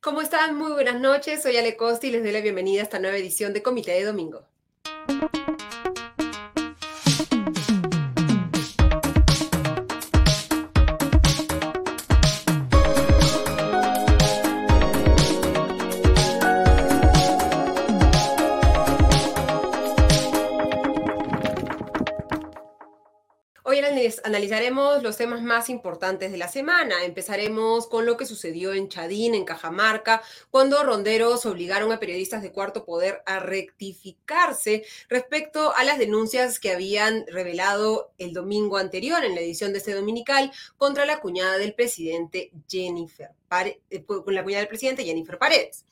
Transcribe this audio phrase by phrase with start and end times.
[0.00, 0.56] ¿Cómo están?
[0.56, 1.42] Muy buenas noches.
[1.42, 4.04] Soy Ale Costa y les doy la bienvenida a esta nueva edición de Comité de
[4.04, 4.51] Domingo.
[24.32, 27.04] Analizaremos los temas más importantes de la semana.
[27.04, 32.50] Empezaremos con lo que sucedió en Chadín, en Cajamarca, cuando ronderos obligaron a periodistas de
[32.50, 39.34] Cuarto Poder a rectificarse respecto a las denuncias que habían revelado el domingo anterior en
[39.34, 44.60] la edición de este dominical contra la cuñada del presidente Jennifer eh, con la cuñada
[44.60, 45.84] del presidente Jennifer Paredes.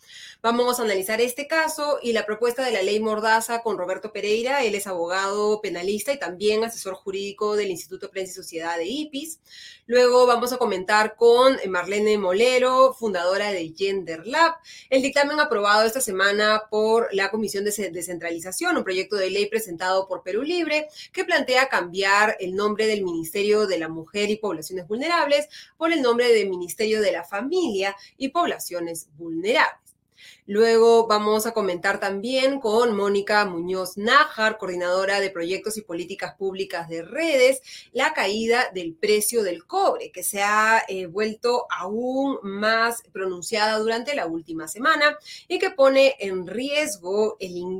[0.42, 4.64] Vamos a analizar este caso y la propuesta de la ley Mordaza con Roberto Pereira.
[4.64, 9.40] Él es abogado penalista y también asesor jurídico del Instituto Prensa y Sociedad de IPIS.
[9.86, 14.54] Luego vamos a comentar con Marlene Molero, fundadora de Gender Lab,
[14.88, 20.08] el dictamen aprobado esta semana por la Comisión de Descentralización, un proyecto de ley presentado
[20.08, 24.86] por Perú Libre que plantea cambiar el nombre del Ministerio de la Mujer y Poblaciones
[24.88, 27.49] Vulnerables por el nombre del Ministerio de la Familia
[28.16, 29.89] y poblaciones vulnerables.
[30.50, 36.88] Luego vamos a comentar también con Mónica Muñoz Nájar, coordinadora de proyectos y políticas públicas
[36.88, 43.00] de redes, la caída del precio del cobre, que se ha eh, vuelto aún más
[43.12, 47.38] pronunciada durante la última semana y que pone en riesgo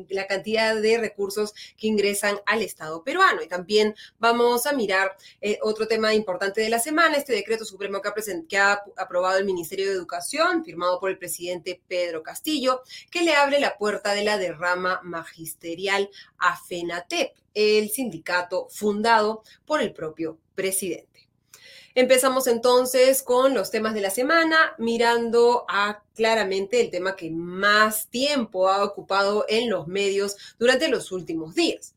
[0.08, 3.42] la cantidad de recursos que ingresan al Estado peruano.
[3.42, 8.00] Y también vamos a mirar eh, otro tema importante de la semana, este decreto supremo
[8.00, 8.10] que
[8.48, 12.59] que ha aprobado el Ministerio de Educación, firmado por el presidente Pedro Castillo
[13.10, 19.80] que le abre la puerta de la derrama magisterial a FENATEP, el sindicato fundado por
[19.80, 21.10] el propio presidente.
[21.94, 28.08] Empezamos entonces con los temas de la semana, mirando a claramente el tema que más
[28.08, 31.94] tiempo ha ocupado en los medios durante los últimos días.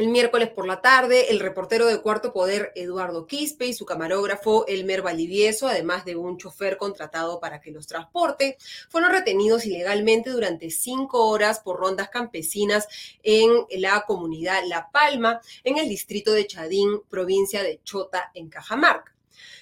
[0.00, 4.66] El miércoles por la tarde, el reportero de Cuarto Poder, Eduardo Quispe, y su camarógrafo,
[4.66, 8.56] Elmer Valivieso, además de un chofer contratado para que los transporte,
[8.88, 12.88] fueron retenidos ilegalmente durante cinco horas por rondas campesinas
[13.22, 19.14] en la comunidad La Palma, en el distrito de Chadín, provincia de Chota, en Cajamarca.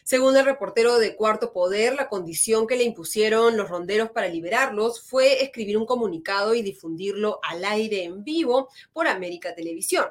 [0.04, 5.02] Según el reportero de Cuarto Poder, la condición que le impusieron los ronderos para liberarlos
[5.02, 10.06] fue escribir un comunicado y difundirlo al aire en vivo por América Televisión.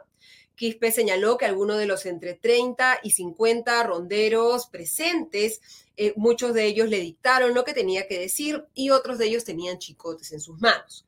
[0.57, 5.61] Quispe señaló que algunos de los entre 30 y 50 ronderos presentes,
[5.95, 9.45] eh, muchos de ellos le dictaron lo que tenía que decir y otros de ellos
[9.45, 11.05] tenían chicotes en sus manos.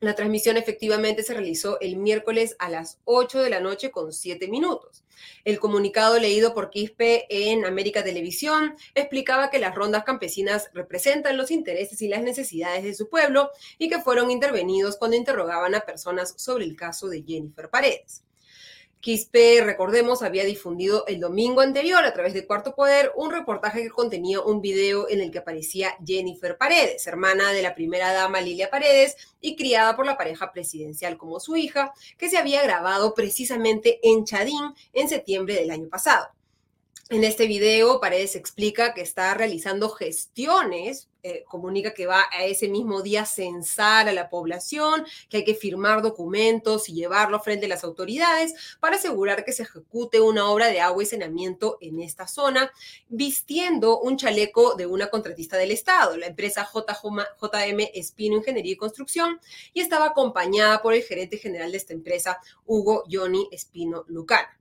[0.00, 4.48] La transmisión efectivamente se realizó el miércoles a las 8 de la noche con 7
[4.48, 5.04] minutos.
[5.44, 11.50] El comunicado leído por Quispe en América Televisión explicaba que las rondas campesinas representan los
[11.50, 16.32] intereses y las necesidades de su pueblo y que fueron intervenidos cuando interrogaban a personas
[16.38, 18.24] sobre el caso de Jennifer Paredes.
[19.00, 23.88] Quispe, recordemos, había difundido el domingo anterior a través de Cuarto Poder un reportaje que
[23.88, 28.68] contenía un video en el que aparecía Jennifer Paredes, hermana de la primera dama Lilia
[28.68, 34.00] Paredes y criada por la pareja presidencial como su hija, que se había grabado precisamente
[34.02, 36.28] en Chadín en septiembre del año pasado.
[37.12, 42.68] En este video, Paredes explica que está realizando gestiones, eh, comunica que va a ese
[42.68, 47.68] mismo día censar a la población, que hay que firmar documentos y llevarlo frente a
[47.68, 52.28] las autoridades para asegurar que se ejecute una obra de agua y saneamiento en esta
[52.28, 52.70] zona,
[53.08, 59.40] vistiendo un chaleco de una contratista del Estado, la empresa JM Espino Ingeniería y Construcción,
[59.74, 64.59] y estaba acompañada por el gerente general de esta empresa, Hugo Johnny Espino Lucana.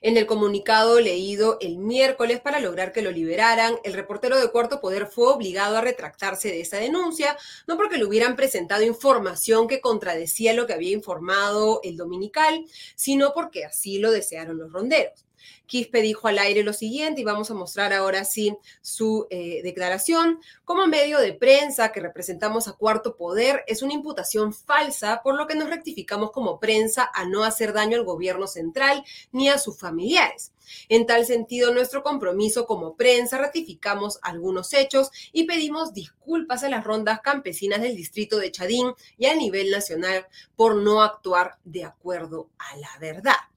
[0.00, 4.80] En el comunicado leído el miércoles para lograr que lo liberaran, el reportero de Cuarto
[4.80, 7.36] Poder fue obligado a retractarse de esa denuncia,
[7.66, 12.64] no porque le hubieran presentado información que contradecía lo que había informado el dominical,
[12.94, 15.24] sino porque así lo desearon los ronderos.
[15.66, 20.40] Quispe dijo al aire lo siguiente y vamos a mostrar ahora sí su eh, declaración.
[20.64, 25.46] Como medio de prensa que representamos a Cuarto Poder es una imputación falsa, por lo
[25.46, 29.78] que nos rectificamos como prensa a no hacer daño al gobierno central ni a sus
[29.78, 30.52] familiares.
[30.88, 36.84] En tal sentido, nuestro compromiso como prensa ratificamos algunos hechos y pedimos disculpas a las
[36.84, 40.26] rondas campesinas del distrito de Chadín y a nivel nacional
[40.56, 43.49] por no actuar de acuerdo a la verdad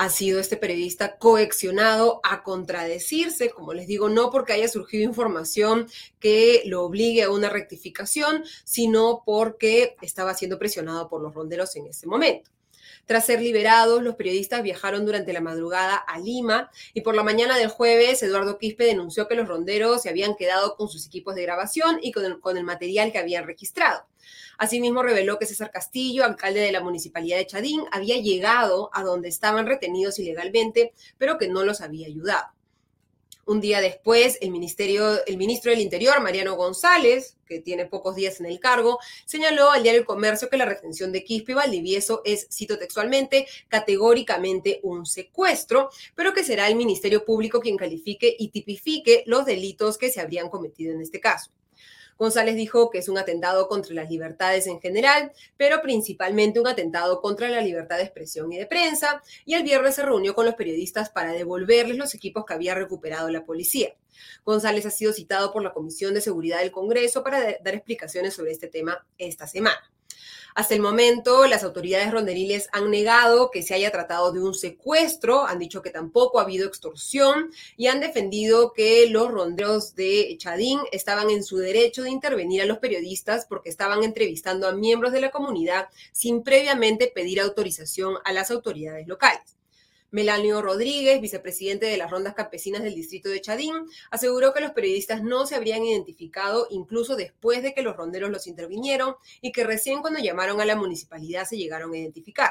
[0.00, 5.88] ha sido este periodista coaccionado a contradecirse, como les digo, no porque haya surgido información
[6.18, 11.86] que lo obligue a una rectificación, sino porque estaba siendo presionado por los ronderos en
[11.88, 12.50] ese momento.
[13.10, 17.58] Tras ser liberados, los periodistas viajaron durante la madrugada a Lima y por la mañana
[17.58, 21.42] del jueves, Eduardo Quispe denunció que los ronderos se habían quedado con sus equipos de
[21.42, 24.06] grabación y con el, material que habían registrado.
[24.58, 29.28] Asimismo, reveló que César Castillo, alcalde de la municipalidad de Chadín, había llegado a donde
[29.28, 32.59] estaban retenidos ilegalmente, pero que no los había ayudado.
[33.50, 38.38] Un día después, el, ministerio, el ministro del Interior, Mariano González, que tiene pocos días
[38.38, 42.22] en el cargo, señaló al diario El Comercio que la retención de Quispe y Valdivieso
[42.24, 48.50] es, cito textualmente, categóricamente un secuestro, pero que será el Ministerio Público quien califique y
[48.50, 51.50] tipifique los delitos que se habrían cometido en este caso.
[52.20, 57.22] González dijo que es un atentado contra las libertades en general, pero principalmente un atentado
[57.22, 60.54] contra la libertad de expresión y de prensa, y el viernes se reunió con los
[60.54, 63.94] periodistas para devolverles los equipos que había recuperado la policía.
[64.44, 68.52] González ha sido citado por la Comisión de Seguridad del Congreso para dar explicaciones sobre
[68.52, 69.90] este tema esta semana.
[70.54, 75.46] Hasta el momento, las autoridades ronderiles han negado que se haya tratado de un secuestro,
[75.46, 80.80] han dicho que tampoco ha habido extorsión y han defendido que los ronderos de Chadín
[80.92, 85.20] estaban en su derecho de intervenir a los periodistas porque estaban entrevistando a miembros de
[85.20, 89.59] la comunidad sin previamente pedir autorización a las autoridades locales.
[90.10, 95.22] Melanio Rodríguez, vicepresidente de las rondas campesinas del distrito de Chadín, aseguró que los periodistas
[95.22, 100.00] no se habrían identificado incluso después de que los ronderos los intervinieron y que recién
[100.00, 102.50] cuando llamaron a la municipalidad se llegaron a identificar.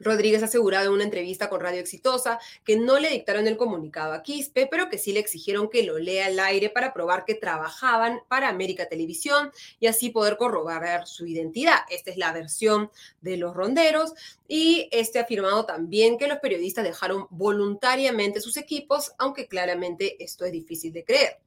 [0.00, 4.14] Rodríguez ha asegurado en una entrevista con Radio Exitosa que no le dictaron el comunicado
[4.14, 7.34] a Quispe, pero que sí le exigieron que lo lea al aire para probar que
[7.34, 11.80] trabajaban para América Televisión y así poder corroborar su identidad.
[11.90, 14.14] Esta es la versión de los ronderos
[14.48, 20.44] y este ha afirmado también que los periodistas dejaron voluntariamente sus equipos, aunque claramente esto
[20.44, 21.38] es difícil de creer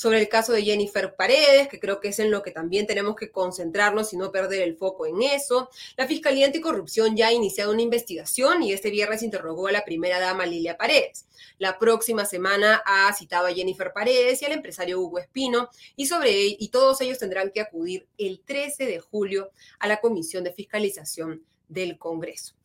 [0.00, 3.16] sobre el caso de Jennifer Paredes, que creo que es en lo que también tenemos
[3.16, 5.68] que concentrarnos y no perder el foco en eso.
[5.98, 10.18] La Fiscalía Anticorrupción ya ha iniciado una investigación y este viernes interrogó a la primera
[10.18, 11.26] dama Lilia Paredes.
[11.58, 16.46] La próxima semana ha citado a Jennifer Paredes y al empresario Hugo Espino y sobre
[16.46, 19.50] y todos ellos tendrán que acudir el 13 de julio
[19.80, 22.59] a la Comisión de Fiscalización del Congreso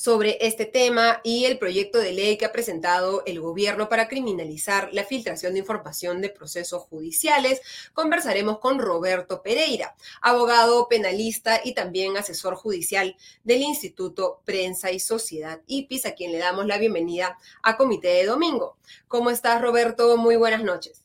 [0.00, 4.88] sobre este tema y el proyecto de ley que ha presentado el gobierno para criminalizar
[4.92, 7.60] la filtración de información de procesos judiciales.
[7.92, 13.14] Conversaremos con Roberto Pereira, abogado penalista y también asesor judicial
[13.44, 18.24] del Instituto Prensa y Sociedad IPIS, a quien le damos la bienvenida a Comité de
[18.24, 18.78] Domingo.
[19.06, 20.16] ¿Cómo estás, Roberto?
[20.16, 21.04] Muy buenas noches.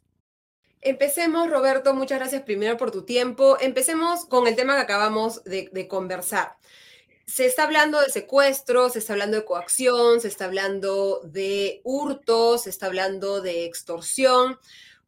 [0.79, 3.57] Empecemos, Roberto, muchas gracias primero por tu tiempo.
[3.59, 6.55] Empecemos con el tema que acabamos de, de conversar
[7.25, 12.63] se está hablando de secuestros, se está hablando de coacción, se está hablando de hurtos,
[12.63, 14.59] se está hablando de extorsión.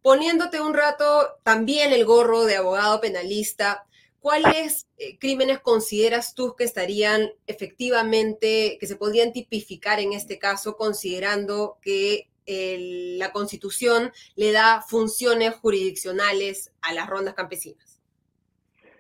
[0.02, 3.86] Poniéndote un rato también el gorro de abogado penalista,
[4.20, 10.76] ¿cuáles eh, crímenes consideras tú que estarían efectivamente, que se podrían tipificar en este caso,
[10.76, 17.87] considerando que la Constitución le da funciones jurisdiccionales a las rondas campesinas?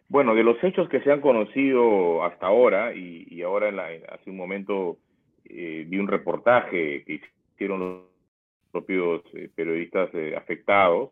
[0.09, 3.69] Bueno, de los hechos que se han conocido hasta ahora, y, ahora
[4.09, 4.97] hace un momento
[5.43, 7.21] eh, vi un reportaje que
[7.53, 8.01] hicieron los
[8.71, 11.11] propios eh, periodistas eh, afectados,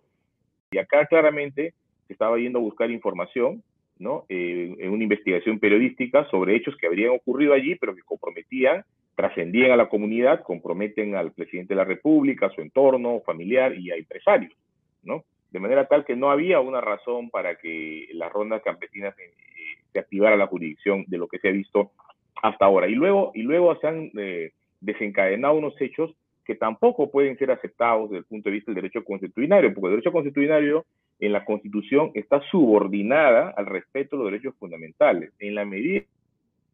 [0.71, 1.73] y acá claramente
[2.07, 3.63] se estaba yendo a buscar información,
[3.97, 4.25] ¿no?
[4.27, 8.83] en una investigación periodística sobre hechos que habrían ocurrido allí, pero que comprometían,
[9.15, 13.91] trascendían a la comunidad, comprometen al presidente de la República, a su entorno familiar y
[13.91, 14.53] a empresarios,
[15.03, 15.23] ¿no?
[15.55, 19.31] De manera tal que no había una razón para que las rondas campesinas eh,
[19.93, 21.91] se activara la jurisdicción de lo que se ha visto
[22.43, 22.89] hasta ahora.
[22.89, 28.09] Y luego, y luego se han eh, desencadenado unos hechos que tampoco pueden ser aceptados
[28.09, 30.85] desde el punto de vista del derecho constitucionario, porque el derecho constitucionario
[31.21, 35.31] en la Constitución está subordinada al respeto de los derechos fundamentales.
[35.39, 36.03] En la medida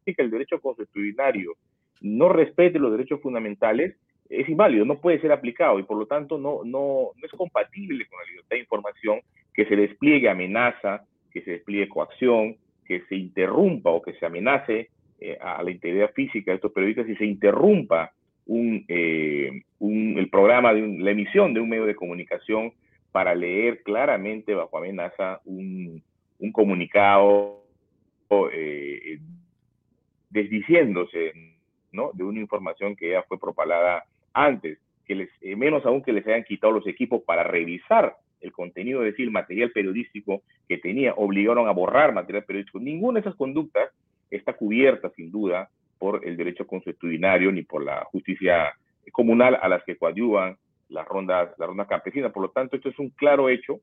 [0.04, 1.52] que el derecho constitucionario
[2.00, 3.94] no respete los derechos fundamentales,
[4.32, 8.06] es inválido, no puede ser aplicado y por lo tanto no, no, no es compatible
[8.06, 9.20] con la libertad de información
[9.52, 14.88] que se despliegue amenaza, que se despliegue coacción, que se interrumpa o que se amenace
[15.20, 18.12] eh, a la integridad física de estos periodistas y se interrumpa
[18.46, 22.72] un, eh, un, el programa, de la emisión de un medio de comunicación
[23.12, 26.02] para leer claramente bajo amenaza un,
[26.38, 27.62] un comunicado
[28.52, 29.18] eh,
[30.30, 31.32] desdiciéndose
[31.92, 32.10] ¿no?
[32.14, 36.26] de una información que ya fue propalada antes, que les, eh, menos aún que les
[36.26, 41.68] hayan quitado los equipos para revisar el contenido, es decir, material periodístico que tenía, obligaron
[41.68, 42.80] a borrar material periodístico.
[42.80, 43.90] Ninguna de esas conductas
[44.30, 48.74] está cubierta, sin duda, por el derecho constitucionario ni por la justicia
[49.12, 50.56] comunal a las que coadyuvan
[50.88, 52.32] las rondas, las rondas campesinas.
[52.32, 53.80] Por lo tanto, esto es un claro hecho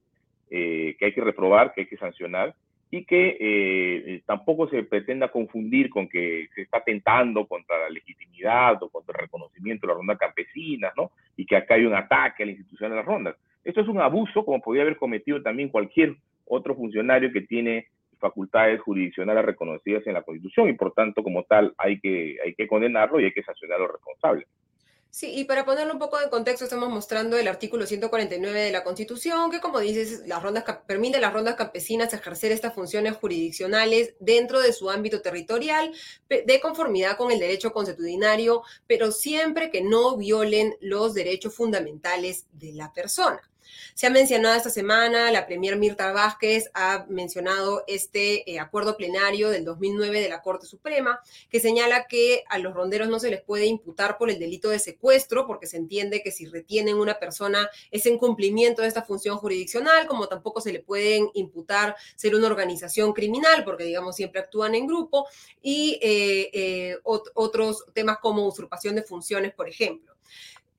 [0.50, 2.53] eh, que hay que reprobar, que hay que sancionar
[2.91, 8.81] y que eh, tampoco se pretenda confundir con que se está tentando contra la legitimidad
[8.81, 11.12] o contra el reconocimiento de la ronda campesina, ¿no?
[11.38, 13.36] Y que acá hay un ataque a la institución de las rondas.
[13.63, 16.15] Esto es un abuso como podría haber cometido también cualquier
[16.46, 17.88] otro funcionario que tiene
[18.19, 22.67] facultades jurisdiccionales reconocidas en la Constitución y por tanto como tal hay que, hay que
[22.67, 24.48] condenarlo y hay que sancionar a los responsables.
[25.12, 28.84] Sí, y para ponerlo un poco en contexto, estamos mostrando el artículo 149 de la
[28.84, 34.13] Constitución, que como dices, las rondas, permite a las rondas campesinas ejercer estas funciones jurisdiccionales
[34.20, 35.92] dentro de su ámbito territorial,
[36.30, 42.74] de conformidad con el derecho consuetudinario, pero siempre que no violen los derechos fundamentales de
[42.74, 43.49] la persona.
[43.94, 49.50] Se ha mencionado esta semana, la Premier Mirta Vázquez ha mencionado este eh, acuerdo plenario
[49.50, 53.42] del 2009 de la Corte Suprema, que señala que a los ronderos no se les
[53.42, 57.70] puede imputar por el delito de secuestro, porque se entiende que si retienen una persona
[57.92, 62.48] es en cumplimiento de esta función jurisdiccional, como tampoco se le pueden imputar ser una
[62.48, 65.28] organización criminal, porque digamos siempre actúan en grupo,
[65.62, 70.19] y eh, eh, otros temas como usurpación de funciones, por ejemplo.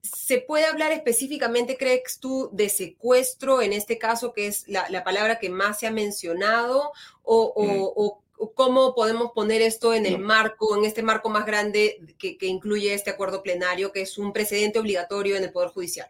[0.02, 5.38] ¿Se puede hablar específicamente, crees tú, de secuestro en este caso, que es la, palabra
[5.38, 6.92] que más se ha mencionado?
[7.23, 8.23] O,
[8.54, 13.11] cómo podemos poner esto en el marco, en este marco más grande que, incluye este
[13.11, 16.09] acuerdo plenario, que es un precedente obligatorio en el Poder Judicial?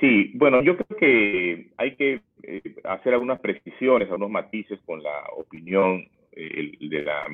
[0.00, 5.24] Sí, bueno, yo creo que hay que eh, hacer algunas precisiones, algunos matices con la
[5.36, 7.26] opinión eh, de la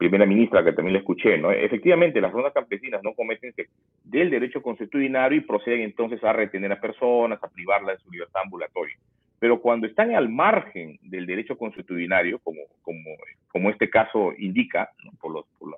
[0.00, 1.52] primera ministra, que también le escuché, ¿no?
[1.52, 3.52] Efectivamente, las rondas campesinas no cometen
[4.02, 8.40] del derecho constitucional y proceden entonces a retener a personas, a privarlas de su libertad
[8.42, 8.96] ambulatoria.
[9.38, 13.10] Pero cuando están al margen del derecho constitucional, como, como,
[13.52, 14.88] como este caso indica,
[15.20, 15.68] por, los, por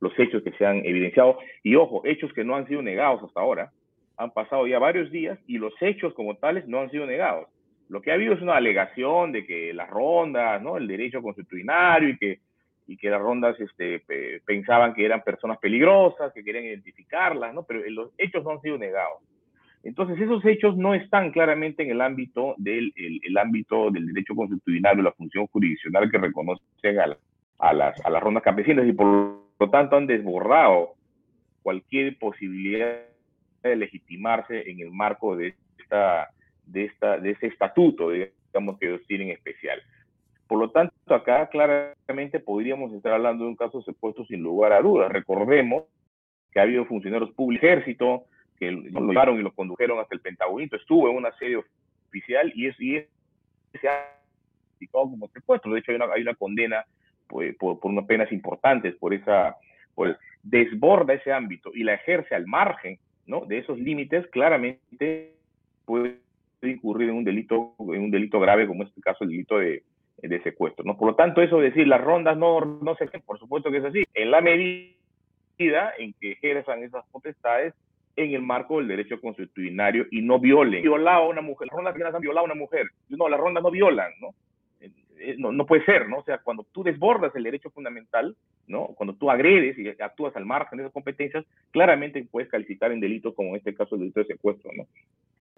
[0.00, 3.40] los hechos que se han evidenciado, y ojo, hechos que no han sido negados hasta
[3.40, 3.72] ahora,
[4.18, 7.48] han pasado ya varios días y los hechos como tales no han sido negados.
[7.88, 10.76] Lo que ha habido es una alegación de que las rondas, ¿no?
[10.76, 12.40] el derecho constitucional y que
[12.90, 14.02] y que las rondas este,
[14.44, 17.62] pensaban que eran personas peligrosas, que querían identificarlas, ¿no?
[17.62, 19.22] Pero los hechos no han sido negados.
[19.84, 24.98] Entonces, esos hechos no están claramente en el ámbito del el, ámbito del derecho constitucional
[24.98, 27.16] o la función jurisdiccional que reconocen a,
[27.60, 30.94] a, las, a las rondas campesinas y por lo tanto han desbordado
[31.62, 33.02] cualquier posibilidad
[33.62, 36.30] de legitimarse en el marco de, esta,
[36.66, 39.80] de, esta, de ese estatuto, digamos, que ellos tienen especial.
[40.50, 44.80] Por lo tanto, acá claramente podríamos estar hablando de un caso secuestro sin lugar a
[44.80, 45.08] dudas.
[45.12, 45.84] Recordemos
[46.50, 48.24] que ha habido funcionarios públicos, ejército,
[48.58, 51.62] que lo llevaron y lo condujeron hasta el Pentagonito, estuvo en una sede
[52.08, 52.98] oficial y, es, y
[53.80, 54.18] se ha
[54.80, 55.72] indicado como secuestro.
[55.72, 56.84] De hecho, hay una, hay una condena
[57.28, 59.56] pues, por, por, unas penas importantes por esa,
[59.94, 63.46] por desborda ese ámbito y la ejerce al margen ¿no?
[63.46, 65.32] de esos límites, claramente
[65.84, 66.18] puede
[66.60, 69.84] incurrir en un delito, en un delito grave como en este caso el delito de,
[70.22, 70.84] de secuestro.
[70.84, 70.96] ¿no?
[70.96, 73.84] Por lo tanto, eso de decir las rondas no, no se por supuesto que es
[73.84, 74.04] así.
[74.14, 74.94] En la medida
[75.98, 77.74] en que ejerzan esas potestades
[78.16, 80.82] en el marco del derecho constitucional y no violen.
[80.82, 82.86] Violar a una mujer, las rondas han violado a una mujer.
[83.08, 84.28] No, las rondas no violan, ¿no?
[84.80, 86.18] Eh, eh, no, no, puede ser, ¿no?
[86.18, 88.36] O sea, cuando tú desbordas el derecho fundamental,
[88.66, 88.86] ¿no?
[88.88, 93.34] Cuando tú agredes y actúas al margen de esas competencias, claramente puedes calificar en delito
[93.34, 94.86] como en este caso el delito de secuestro, ¿no?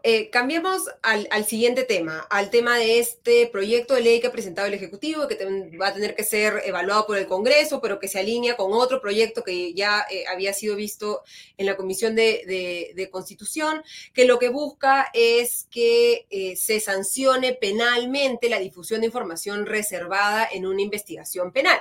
[0.04, 4.66] Eh, cambiemos al, siguiente tema, al tema de este proyecto de ley que ha presentado
[4.66, 5.36] el Ejecutivo, que
[5.80, 9.00] va a tener que ser evaluado por el Congreso, pero que se alinea con otro
[9.00, 11.22] proyecto que ya eh, había sido visto
[11.56, 13.82] en la Comisión de, Constitución,
[14.12, 20.48] que lo que busca es que eh, se sancione penalmente la difusión de información reservada
[20.50, 21.80] en una investigación penal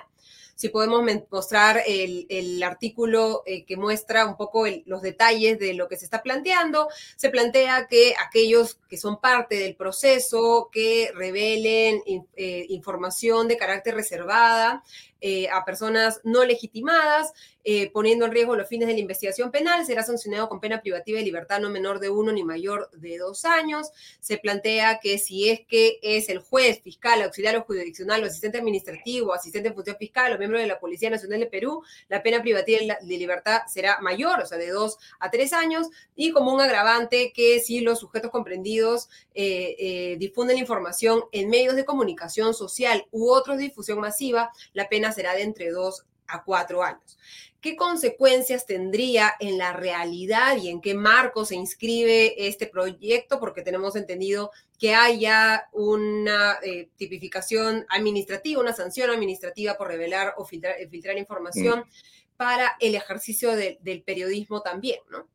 [0.55, 5.97] si podemos mostrar el, artículo eh, que muestra un poco los detalles de lo que
[5.97, 12.01] se está planteando, se plantea que aquellos que son parte del proceso, que revelen
[12.35, 14.83] eh, información de carácter reservada,
[15.23, 17.31] eh, a personas no legitimadas,
[17.63, 21.19] eh, poniendo en riesgo los fines de la investigación penal, será sancionado con pena privativa
[21.19, 23.91] de libertad no menor de uno ni mayor de dos años.
[24.19, 28.57] Se plantea que si es que es el juez, fiscal, auxiliar o jurisdiccional, o asistente
[28.57, 32.41] administrativo, asistente en función fiscal o miembro de la Policía Nacional de Perú, la pena
[32.41, 36.61] privativa de libertad será mayor, o sea, de dos a tres años, y como un
[36.61, 43.29] agravante que si los sujetos comprendidos eh, difunden información en medios de comunicación social u
[43.29, 47.17] otros de difusión masiva, la pena será de entre dos a cuatro años.
[47.61, 53.39] ¿Qué consecuencias tendría en la realidad y en qué marco se inscribe este proyecto?
[53.39, 54.49] Porque tenemos entendido
[54.79, 61.81] que haya una eh, tipificación administrativa, una sanción administrativa por revelar o filtrar, eh, información
[61.81, 62.35] mm.
[62.35, 65.27] para el ejercicio del periodismo también, ¿no?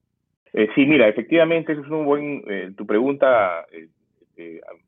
[0.53, 3.67] Eh, sí, mira, efectivamente, eso es un buen, tu pregunta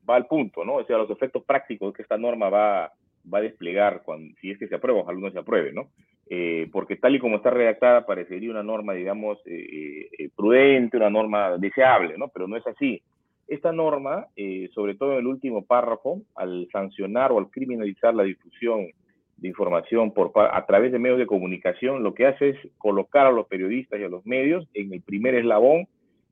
[0.09, 0.75] va al punto, ¿no?
[0.75, 2.91] O sea, los efectos prácticos que esta norma va,
[3.31, 5.89] va a desplegar cuando, si es que se aprueba, ojalá no se apruebe, ¿no?
[6.31, 11.09] Eh, porque tal y como está redactada parecería una norma, digamos, eh, eh, prudente, una
[11.09, 12.27] norma deseable, ¿no?
[12.27, 13.01] Pero no es así.
[13.47, 14.27] Esta norma,
[14.75, 18.89] sobre todo en el último párrafo, al sancionar o al criminalizar la difusión
[19.37, 23.31] de información por, a través de medios de comunicación, lo que hace es colocar a
[23.31, 25.87] los periodistas y a los medios en el primer eslabón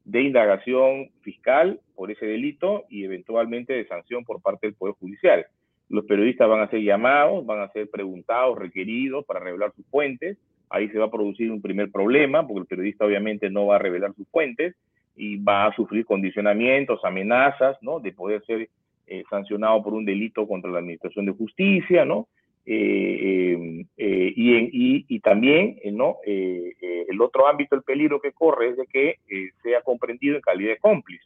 [0.06, 5.48] de indagación fiscal por ese delito y eventualmente de sanción por parte del Poder Judicial
[5.90, 10.38] los periodistas van a ser llamados, van a ser preguntados, requeridos para revelar sus fuentes.
[10.70, 13.80] Ahí se va a producir un primer problema, porque el periodista obviamente no va a
[13.80, 14.76] revelar sus fuentes
[15.16, 18.00] y va a sufrir condicionamientos, amenazas, ¿no?
[18.00, 18.70] De poder ser
[19.08, 22.28] eh, sancionado por un delito contra la Administración de Justicia, ¿no?
[22.66, 26.18] Eh, eh, y, y, también, ¿no?
[26.26, 29.16] el otro ámbito, el peligro que corre es de que
[29.64, 31.24] sea comprendido en calidad de cómplice,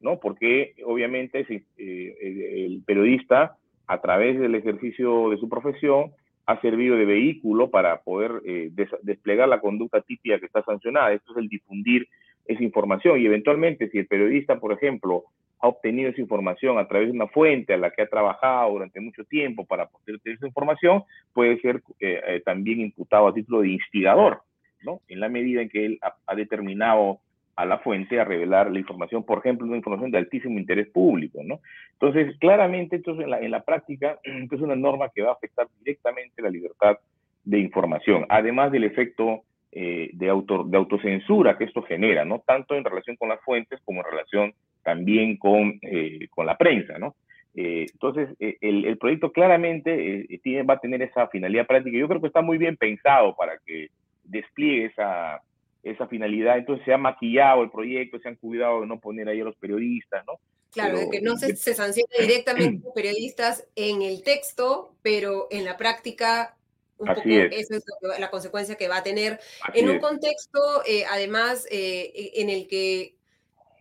[0.00, 0.20] ¿no?
[0.20, 1.44] Porque obviamente
[1.76, 6.12] el periodista a través del ejercicio de su profesión,
[6.46, 8.70] ha servido de vehículo para poder eh,
[9.02, 11.12] desplegar la conducta típica que está sancionada.
[11.12, 12.06] Esto es el difundir
[12.46, 15.24] esa información y eventualmente si el periodista, por ejemplo,
[15.60, 19.00] ha obtenido esa información a través de una fuente a la que ha trabajado durante
[19.00, 23.62] mucho tiempo para poder tener esa información, puede ser eh, eh, también imputado a título
[23.62, 24.42] de instigador,
[24.82, 25.00] ¿no?
[25.08, 27.20] En la medida en que él ha determinado
[27.56, 31.40] a la fuente a revelar la información, por ejemplo, una información de altísimo interés público,
[31.44, 31.60] ¿no?
[31.92, 35.66] Entonces, claramente, entonces, en la, en la práctica, es una norma que va a afectar
[35.78, 36.98] directamente la libertad
[37.44, 42.42] de información, además del efecto eh, de, auto, de autocensura que esto genera, ¿no?
[42.46, 46.98] Tanto en relación con las fuentes como en relación también con, eh, con la prensa,
[46.98, 47.14] ¿no?
[47.56, 51.96] Eh, entonces, el, el, proyecto claramente tiene, va a tener esa finalidad práctica.
[51.96, 53.88] Yo creo que está muy bien pensado para que
[54.24, 55.40] despliegue esa,
[55.84, 56.58] esa finalidad.
[56.58, 59.56] Entonces se ha maquillado el proyecto, se han cuidado de no poner ahí a los
[59.56, 60.34] periodistas, ¿no?
[60.70, 65.64] Claro, de que no se, se sancione directamente a periodistas en el texto, pero en
[65.64, 66.56] la práctica
[66.98, 67.52] un poco es.
[67.52, 67.84] eso es
[68.18, 69.40] la consecuencia que va a tener
[69.74, 73.16] en un contexto, eh, además, eh, en el que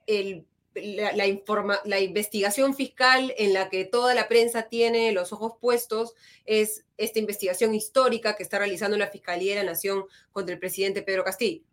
[0.08, 0.46] el,
[0.76, 6.16] la, informa, la investigación fiscal en la que toda la prensa tiene los ojos puestos
[6.46, 11.04] es esta investigación histórica que está realizando la Fiscalía de la Nación contra el presidente
[11.04, 11.64] Pedro Castillo.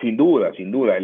[0.00, 0.98] Sin duda, sin duda.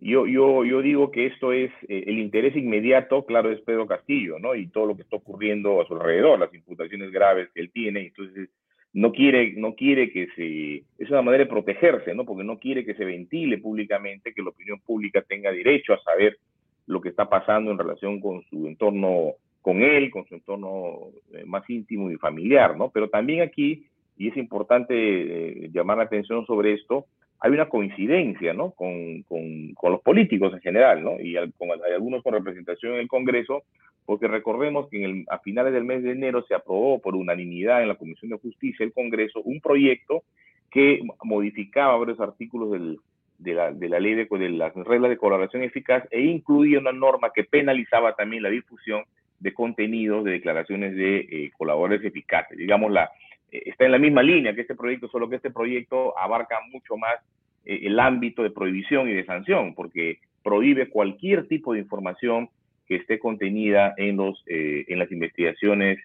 [0.00, 4.54] yo digo que esto es eh, el interés inmediato, claro, es Pedro Castillo, ¿no?
[4.54, 8.06] Y todo lo que está ocurriendo a su alrededor, las imputaciones graves que él tiene.
[8.06, 8.48] Entonces,
[8.92, 10.84] no quiere, no quiere que se.
[11.02, 12.24] Es una manera de protegerse, ¿no?
[12.24, 16.38] Porque no quiere que se ventile públicamente, que la opinión pública tenga derecho a saber
[16.86, 21.44] lo que está pasando en relación con su entorno, con él, con su entorno eh,
[21.44, 22.90] más íntimo y familiar, ¿no?
[22.90, 27.06] Pero también aquí, y es importante eh, llamar la atención sobre esto,
[27.40, 28.72] hay una coincidencia ¿no?
[28.72, 31.20] con, con, con, los políticos en general, ¿no?
[31.20, 33.62] y con, hay algunos con representación en el Congreso,
[34.04, 37.82] porque recordemos que en el, a finales del mes de enero se aprobó por unanimidad
[37.82, 40.24] en la Comisión de Justicia el Congreso un proyecto
[40.70, 42.98] que modificaba varios artículos del,
[43.38, 46.92] de, la, de la ley de, de las reglas de colaboración eficaz e incluía una
[46.92, 49.04] norma que penalizaba también la difusión
[49.38, 52.58] de contenidos de declaraciones de eh, colaboradores eficaces.
[52.58, 53.10] Digamos, la,
[53.50, 57.16] está en la misma línea que este proyecto, solo que este proyecto abarca mucho más
[57.64, 62.48] eh, el ámbito de prohibición y de sanción, porque prohíbe cualquier tipo de información
[62.86, 65.98] que esté contenida en los eh, en las investigaciones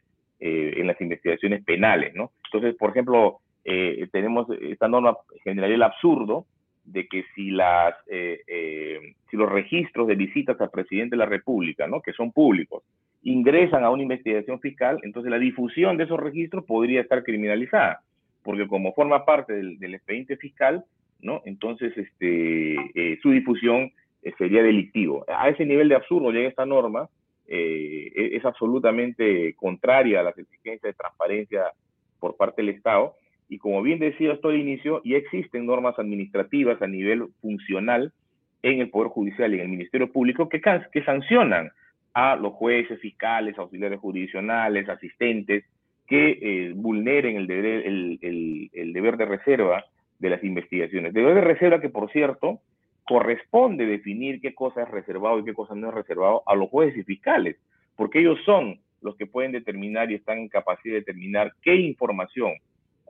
[0.45, 2.31] en las investigaciones penales, ¿no?
[2.47, 6.45] Entonces, por ejemplo, tenemos esta norma generaría el absurdo
[6.83, 12.01] de que si las si los registros de visitas al presidente de la República, ¿no?
[12.01, 12.83] Que son públicos,
[13.23, 18.01] ingresan a una investigación fiscal, entonces la difusión de esos registros podría estar criminalizada,
[18.43, 20.83] porque como forma parte del, expediente fiscal,
[21.21, 21.41] ¿no?
[21.45, 25.25] Entonces, este, eh, su difusión eh, sería delictivo.
[25.27, 27.07] A ese nivel de absurdo llega esta norma,
[27.47, 31.63] eh, e, es absolutamente contraria a las exigencias de transparencia
[32.19, 33.15] por parte del Estado,
[33.47, 38.11] y como bien decía hasta el inicio, ya existen normas administrativas a nivel funcional
[38.63, 41.71] en el Poder Judicial y en el Ministerio Público que, que sancionan
[42.13, 45.65] a los jueces, fiscales, auxiliares jurisdiccionales, asistentes,
[46.07, 49.85] que eh, vulneren el deber, el, deber de reserva
[50.19, 51.13] de las investigaciones.
[51.13, 52.59] Deber de reserva que, por cierto,
[53.05, 56.99] corresponde definir qué cosa es reservado y qué cosa no es reservado a los jueces
[56.99, 57.57] y fiscales,
[57.95, 62.53] porque ellos son los que pueden determinar y están en capacidad de determinar qué información,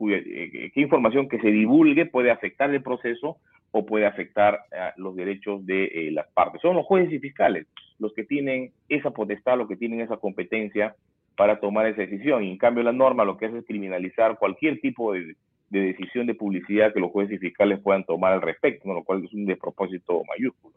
[0.09, 3.37] eh, qué información que se divulgue puede afectar el proceso
[3.71, 4.59] o puede afectar
[4.97, 6.61] los derechos de eh, las partes.
[6.61, 7.67] Son los jueces y fiscales
[8.03, 10.95] los que tienen esa potestad, los que tienen esa competencia
[11.35, 12.43] para tomar esa decisión.
[12.43, 15.35] Y en cambio la norma lo que hace es criminalizar cualquier tipo de,
[15.69, 19.33] decisión de publicidad que los jueces y fiscales puedan tomar al respecto, lo cual es
[19.33, 20.75] un despropósito mayúsculo.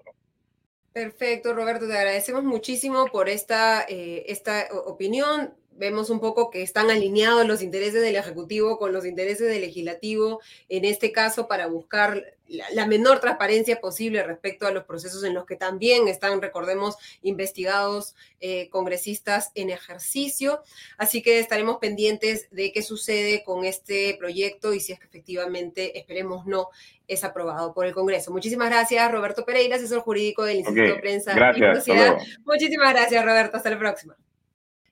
[0.95, 6.91] Perfecto, Roberto, te agradecemos muchísimo por esta, eh, esta opinión vemos un poco que están
[6.91, 12.37] alineados los intereses del Ejecutivo con los intereses del Legislativo, en este caso para buscar
[12.49, 18.15] la, menor transparencia posible respecto a los procesos en los que también están, recordemos, investigados
[18.41, 20.63] eh, congresistas en ejercicio.
[20.97, 25.99] Así que estaremos pendientes de qué sucede con este proyecto y si es que efectivamente,
[25.99, 26.69] esperemos no,
[27.09, 28.31] es aprobado por el Congreso.
[28.33, 32.19] Muchísimas gracias, Roberto Pereira, asesor jurídico del Instituto de Prensa y Publicidad.
[32.45, 33.57] Muchísimas gracias, Roberto.
[33.57, 34.17] Hasta la próxima.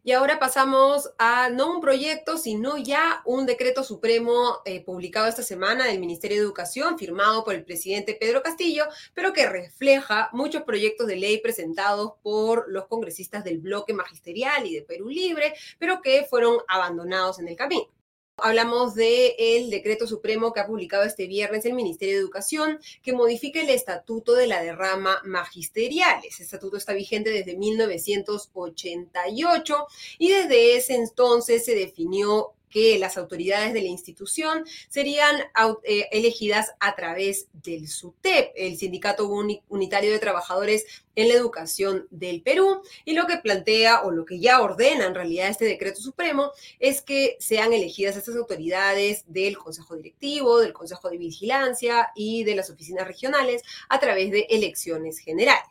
[0.06, 5.42] Y ahora pasamos a no un proyecto, sino ya un decreto supremo eh, publicado esta
[5.42, 10.64] semana del Ministerio de Educación, firmado por el presidente Pedro Castillo, pero que refleja muchos
[10.64, 16.02] proyectos de ley presentados por los congresistas del bloque magisterial y de Perú Libre, pero
[16.02, 17.93] que fueron abandonados en el camino.
[18.36, 23.60] Hablamos del decreto supremo que ha publicado este viernes el Ministerio de Educación, que modifica
[23.60, 26.20] el estatuto de la derrama magisterial.
[26.24, 29.86] Ese estatuto está vigente desde 1988
[30.18, 35.36] y desde ese entonces se definió que las autoridades de la institución serían
[35.84, 39.28] eh, elegidas a través del SUTEP, el Sindicato
[39.68, 40.84] Unitario de Trabajadores
[41.14, 45.14] en la Educación del Perú, y lo que plantea o lo que ya ordena en
[45.14, 51.08] realidad este decreto supremo es que sean elegidas estas autoridades del Consejo Directivo, del Consejo
[51.10, 55.68] de Vigilancia y de las oficinas regionales a través de elecciones generales.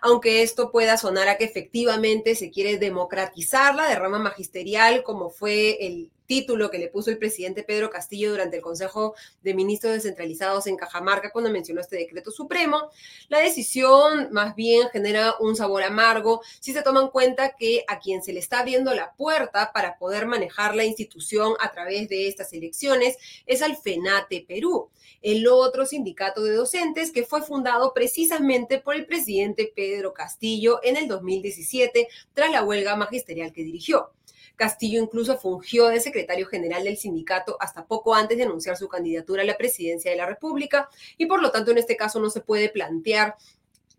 [0.00, 5.86] Aunque esto pueda sonar a que efectivamente se quiere democratizar la derrama magisterial, como fue
[5.86, 10.66] el título que le puso el presidente Pedro Castillo durante el Consejo de Ministros Descentralizados
[10.66, 12.88] en Cajamarca cuando mencionó este decreto supremo,
[13.28, 17.98] la decisión más bien genera un sabor amargo si se toma en cuenta que a
[17.98, 22.28] quien se le está abriendo la puerta para poder manejar la institución a través de
[22.28, 24.88] estas elecciones es al FENATE Perú,
[25.20, 30.96] el otro sindicato de docentes que fue fundado precisamente por el presidente Pedro Castillo en
[30.96, 34.12] el 2017 tras la huelga magisterial que dirigió.
[34.56, 39.42] Castillo incluso fungió de secretario general del sindicato hasta poco antes de anunciar su candidatura
[39.42, 42.40] a la presidencia de la República y por lo tanto en este caso no se
[42.40, 43.36] puede plantear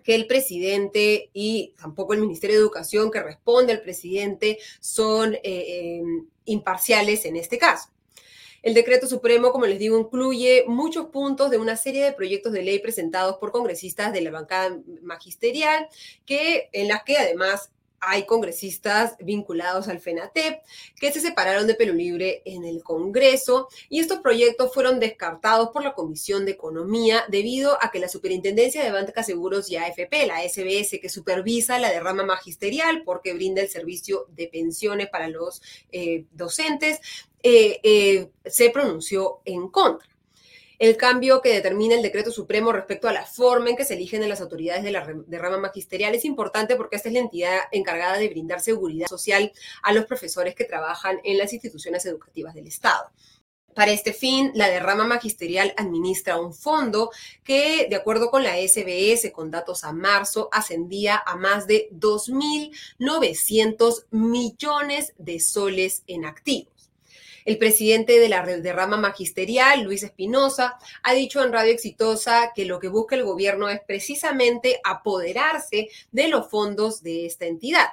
[0.04, 5.42] que el presidente y tampoco el Ministerio de Educación que responde al presidente son eh,
[5.44, 7.90] em, imparciales en este caso.
[8.64, 12.64] El decreto supremo, como les digo, incluye muchos puntos de una serie de proyectos de
[12.64, 15.90] ley presentados por congresistas de la bancada magisterial,
[16.26, 17.73] que, en las que además
[18.06, 20.62] hay congresistas vinculados al FENATEP
[21.00, 25.84] que se separaron de Pelo Libre en el Congreso y estos proyectos fueron descartados por
[25.84, 30.48] la Comisión de Economía debido a que la Superintendencia de Bancas Seguros y AFP, la
[30.48, 35.62] SBS, que supervisa la derrama magisterial porque brinda el servicio de pensiones para los
[35.92, 37.00] eh, docentes,
[37.42, 40.13] eh, eh, se pronunció en contra
[40.84, 44.28] el cambio que determina el decreto supremo respecto a la forma en que se eligen
[44.28, 45.06] las autoridades de la
[45.40, 49.94] rama magisterial es importante porque esta es la entidad encargada de brindar seguridad social a
[49.94, 53.10] los profesores que trabajan en las instituciones educativas del Estado.
[53.74, 57.12] Para este fin, la derrama magisterial administra un fondo
[57.46, 64.08] que, de acuerdo con la SBS, con datos a marzo, ascendía a más de 2.900
[64.12, 66.73] millones de soles en activo.
[67.46, 72.80] El presidente de la rama magisterial, Luis Espinosa, ha dicho en Radio Exitosa que lo
[72.80, 77.88] que busca el gobierno es precisamente apoderarse de los fondos de esta entidad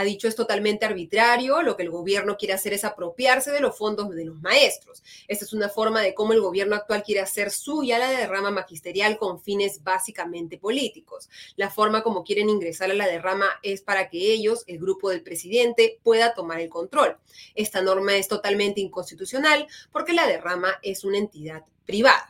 [0.00, 3.76] ha dicho es totalmente arbitrario, lo que el gobierno quiere hacer es apropiarse de los
[3.76, 5.02] fondos de los maestros.
[5.28, 9.18] Esta es una forma de cómo el gobierno actual quiere hacer suya la derrama magisterial
[9.18, 11.28] con fines básicamente políticos.
[11.56, 15.22] La forma como quieren ingresar a la derrama es para que ellos, el grupo del
[15.22, 17.18] presidente, pueda tomar el control.
[17.54, 22.29] Esta norma es totalmente inconstitucional porque la derrama es una entidad privada.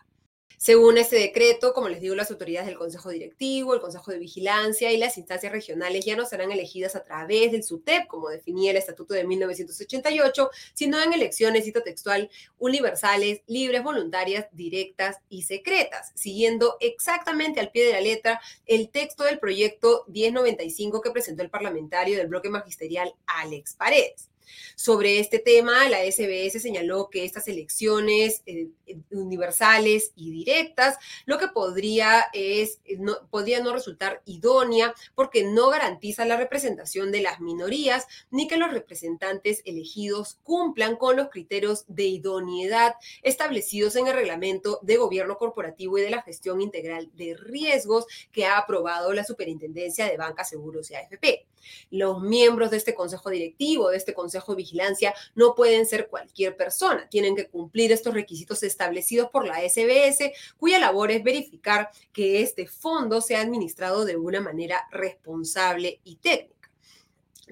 [0.63, 4.93] Según este decreto, como les digo, las autoridades del Consejo Directivo, el Consejo de Vigilancia
[4.93, 8.77] y las instancias regionales ya no serán elegidas a través del SUTEP, como definía el
[8.77, 16.77] Estatuto de 1988, sino en elecciones, cito textual, universales, libres, voluntarias, directas y secretas, siguiendo
[16.81, 22.19] exactamente al pie de la letra el texto del proyecto 1095 que presentó el parlamentario
[22.19, 24.30] del bloque magisterial Alex Paredes.
[24.77, 28.69] Sobre este tema, la SBS señaló que estas elecciones eh,
[29.11, 36.25] universales y directas, lo que podría es no, podría no resultar idónea porque no garantiza
[36.25, 42.05] la representación de las minorías ni que los representantes elegidos cumplan con los criterios de
[42.05, 48.07] idoneidad establecidos en el reglamento de gobierno corporativo y de la gestión integral de riesgos
[48.33, 51.50] que ha aprobado la Superintendencia de Bancas, Seguros y AFP.
[51.91, 56.57] Los miembros de este consejo directivo, de este consejo de Vigilancia no pueden ser cualquier
[56.57, 62.43] persona, tienen que cumplir estos requisitos establecidos por la SBS, cuya labor es verificar que
[62.43, 66.60] este fondo sea administrado de una manera responsable y técnica.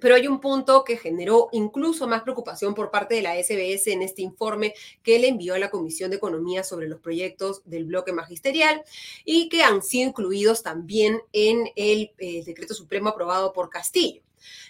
[0.01, 4.03] Pero hay un punto que generó incluso más preocupación por parte de la SBS en
[4.03, 8.13] este informe que le envió a la Comisión de Economía sobre los proyectos del bloque
[8.13, 8.83] magisterial
[9.25, 14.23] y que han sido incluidos también en el eh, decreto supremo aprobado por Castillo.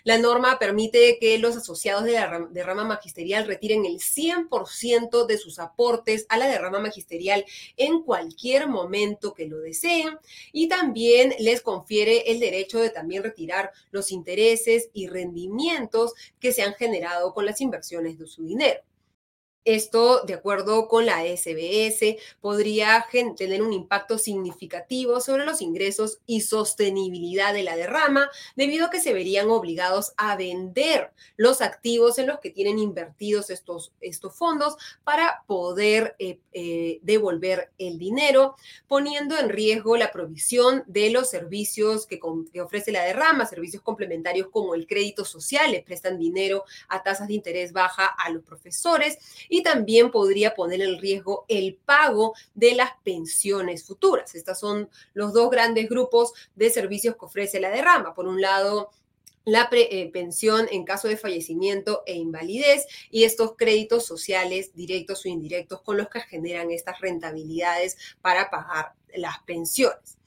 [0.05, 5.59] La norma permite que los asociados de la derrama magisterial retiren el 100% de sus
[5.59, 7.45] aportes a la derrama magisterial
[7.77, 10.19] en cualquier momento que lo deseen
[10.53, 16.63] y también les confiere el derecho de también retirar los intereses y rendimientos que se
[16.63, 18.81] han generado con las inversiones de su dinero.
[19.65, 26.41] Esto, de acuerdo con la SBS, podría tener un impacto significativo sobre los ingresos y
[26.41, 32.29] sostenibilidad de la derrama, debido a que se verían obligados a vender los activos en
[32.29, 39.37] los que tienen invertidos estos, estos fondos para poder eh, eh, devolver el dinero, poniendo
[39.37, 42.19] en riesgo la provisión de los servicios que,
[42.53, 47.29] que ofrece la derrama, servicios complementarios como el crédito social, les prestan dinero a tasas
[47.29, 49.19] de interés baja a los profesores
[49.49, 54.37] y y también podría poner en riesgo el pago de las pensiones futuras.
[54.37, 58.15] Estos son los dos grandes grupos de servicios que ofrece la derrama.
[58.15, 58.91] Por un lado,
[59.45, 65.29] la eh, pensión en caso de fallecimiento e invalidez y estos créditos sociales directos o
[65.29, 70.18] indirectos con los que generan estas rentabilidades para pagar las pensiones.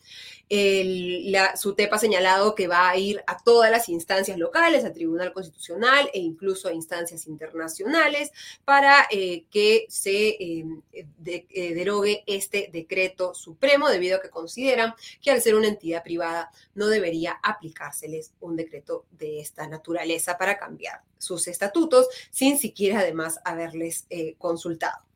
[0.49, 5.31] El, la, ha señalado que va a ir a todas las instancias locales, al Tribunal
[5.31, 8.31] Constitucional e incluso a instancias internacionales
[8.65, 15.31] para eh, que se eh, eh, derogue este decreto supremo, debido a que consideran que
[15.31, 21.01] al ser una entidad privada no debería aplicárseles un decreto de esta naturaleza para cambiar
[21.17, 24.05] sus estatutos sin siquiera además haberles
[24.37, 25.10] consultado.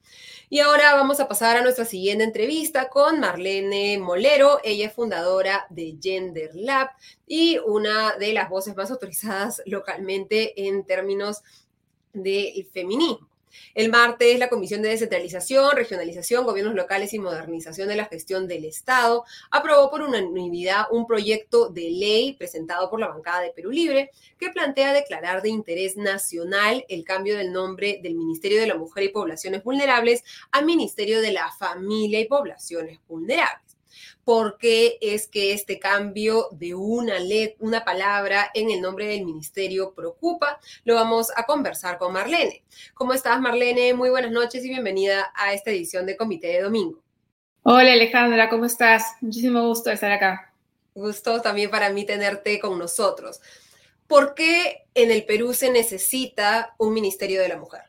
[0.49, 4.60] Y ahora vamos a pasar a nuestra siguiente entrevista con Marlene Molero.
[4.63, 6.89] Ella es fundadora de Gender Lab
[7.28, 11.41] y una de las voces más autorizadas localmente en términos
[12.13, 13.35] del feminismo.
[13.73, 18.65] El martes, la Comisión de Descentralización, Regionalización, Gobiernos Locales y Modernización de la Gestión del
[18.65, 24.11] Estado aprobó por unanimidad un proyecto de ley presentado por la bancada de Perú Libre
[24.39, 29.03] que plantea declarar de interés nacional el cambio del nombre del Ministerio de la Mujer
[29.03, 33.64] y Poblaciones Vulnerables a Ministerio de la Familia y Poblaciones Vulnerables
[34.25, 37.15] por qué es que este cambio de una,
[37.59, 40.59] una palabra en el nombre del ministerio preocupa.
[40.83, 42.63] Lo vamos a conversar con Marlene.
[42.95, 43.93] ¿Cómo estás, Marlene?
[43.93, 47.03] Muy buenas noches y bienvenida a esta edición de Comité de Domingo.
[47.61, 49.13] Hola, Alejandra, ¿cómo estás?
[49.21, 50.51] Muchísimo gusto estar acá.
[50.95, 53.39] Gusto también para mí tenerte con nosotros.
[54.07, 57.83] ¿Por qué en el Perú se necesita un Ministerio de la Mujer?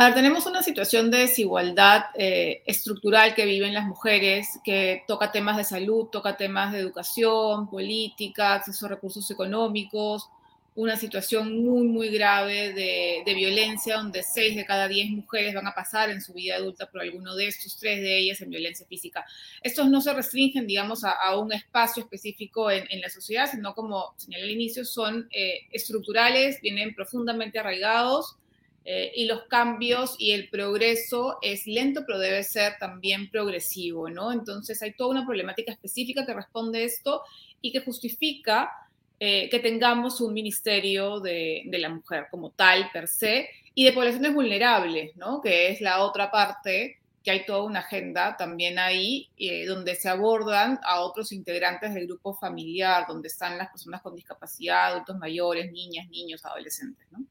[0.00, 5.30] A ver, tenemos una situación de desigualdad eh, estructural que viven las mujeres, que toca
[5.30, 10.30] temas de salud, toca temas de educación, política, acceso a recursos económicos,
[10.74, 15.74] una situación muy, muy grave de, violencia, donde seis de cada diez mujeres van a
[15.74, 19.26] pasar en su vida adulta por alguno de estos, tres de ellas en violencia física.
[19.62, 24.44] Estos no se restringen, digamos, a, un espacio específico en, la sociedad, sino como señalé
[24.44, 28.38] al inicio, son eh, estructurales, vienen profundamente arraigados
[28.84, 34.32] eh, y los cambios y el progreso es lento, pero debe ser también progresivo, ¿no?
[34.32, 37.22] Entonces hay toda una problemática específica que responde esto
[37.60, 38.70] y que justifica
[39.18, 43.92] eh, que tengamos un ministerio de, de, la mujer como tal, per se, y de
[43.92, 45.40] poblaciones vulnerables, ¿no?
[45.42, 50.08] Que es la otra parte que hay toda una agenda también ahí eh, donde se
[50.08, 55.70] abordan a otros integrantes del grupo familiar, donde están las personas con discapacidad, adultos mayores,
[55.70, 57.24] niñas, niños, adolescentes, ¿no?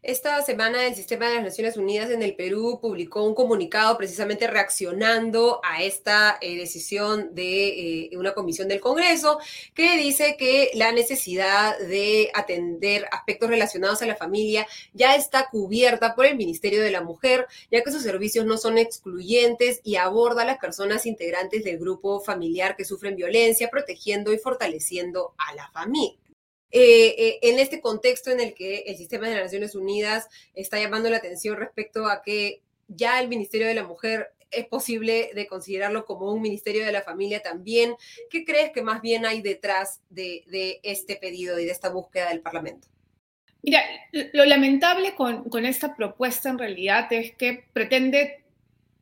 [0.00, 4.46] Esta semana el Sistema de las Naciones Unidas en el Perú publicó un comunicado precisamente
[4.46, 9.40] reaccionando a esta eh, decisión de eh, una comisión del Congreso
[9.74, 16.14] que dice que la necesidad de atender aspectos relacionados a la familia ya está cubierta
[16.14, 20.42] por el Ministerio de la Mujer, ya que sus servicios no son excluyentes y aborda
[20.42, 25.68] a las personas integrantes del grupo familiar que sufren violencia, protegiendo y fortaleciendo a la
[25.72, 26.27] familia.
[26.70, 30.78] Eh, eh, en este contexto en el que el sistema de las Naciones Unidas está
[30.78, 35.46] llamando la atención respecto a que ya el Ministerio de la Mujer es posible de
[35.46, 37.94] considerarlo como un Ministerio de la Familia también.
[38.30, 42.40] ¿Qué crees que más bien hay detrás de, este pedido y de esta búsqueda del
[42.40, 42.88] Parlamento?
[43.62, 43.82] Mira,
[44.32, 48.44] lo lamentable con, con esta propuesta en realidad es que pretende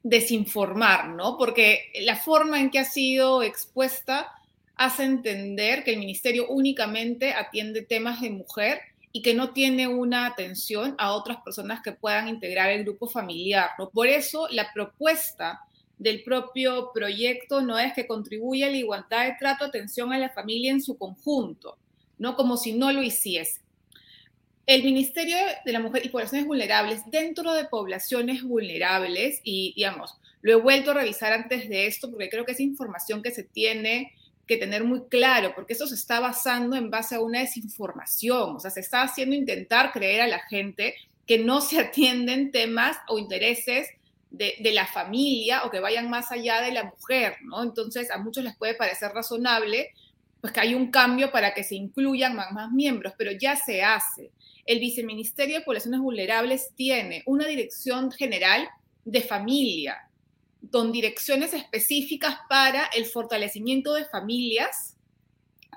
[0.03, 1.37] desinformar, ¿no?
[1.37, 4.33] Porque la forma en que ha sido expuesta
[4.77, 10.27] hace entender que el ministerio únicamente atiende temas de mujer y que no tiene una
[10.27, 13.71] atención a otras personas que puedan integrar el grupo familiar.
[13.79, 13.89] ¿no?
[13.89, 15.62] Por eso la propuesta
[15.99, 20.29] del propio proyecto no es que contribuya a la igualdad de trato, atención a la
[20.29, 21.79] familia en su conjunto,
[22.19, 23.62] no como si no lo hiciese.
[24.67, 30.53] el Ministerio de la Mujer y Poblaciones Vulnerables, dentro de poblaciones vulnerables, y digamos, lo
[30.53, 34.12] he vuelto a revisar antes de esto porque creo que es información que se tiene
[34.47, 38.61] que tener muy claro, porque esto se está basando en base a una desinformación, o
[38.61, 40.95] sea, se está haciendo intentar creer a la gente
[41.27, 43.89] que no se atienden temas o intereses
[44.31, 47.63] de, de, la familia o que vayan más allá de la mujer, ¿no?
[47.63, 49.91] Entonces, a muchos les puede parecer razonable,
[50.41, 53.83] pues que hay un cambio para que se incluyan más, más miembros, pero ya se
[53.83, 54.31] hace.
[54.65, 58.69] El Viceministerio de Poblaciones Vulnerables tiene una dirección general
[59.05, 60.06] de familia,
[60.71, 64.97] con direcciones específicas para el fortalecimiento de familias,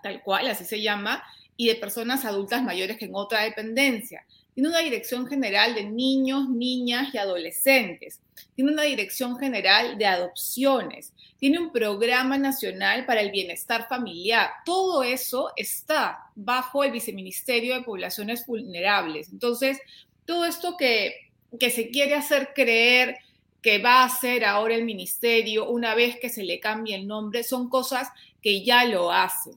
[0.01, 1.23] tal cual, así se llama,
[1.57, 4.25] y de personas adultas mayores que en otra dependencia.
[4.53, 8.19] Tiene una dirección general de niños, niñas y adolescentes.
[8.55, 11.13] Tiene una dirección general de adopciones.
[11.37, 14.49] Tiene un programa nacional para el bienestar familiar.
[14.65, 19.29] Todo eso está bajo el Viceministerio de Poblaciones Vulnerables.
[19.31, 19.79] Entonces,
[20.25, 23.17] todo esto que, que se quiere hacer creer
[23.61, 27.43] que va a hacer ahora el ministerio una vez que se le cambie el nombre,
[27.43, 28.09] son cosas
[28.41, 29.51] que ya lo hace.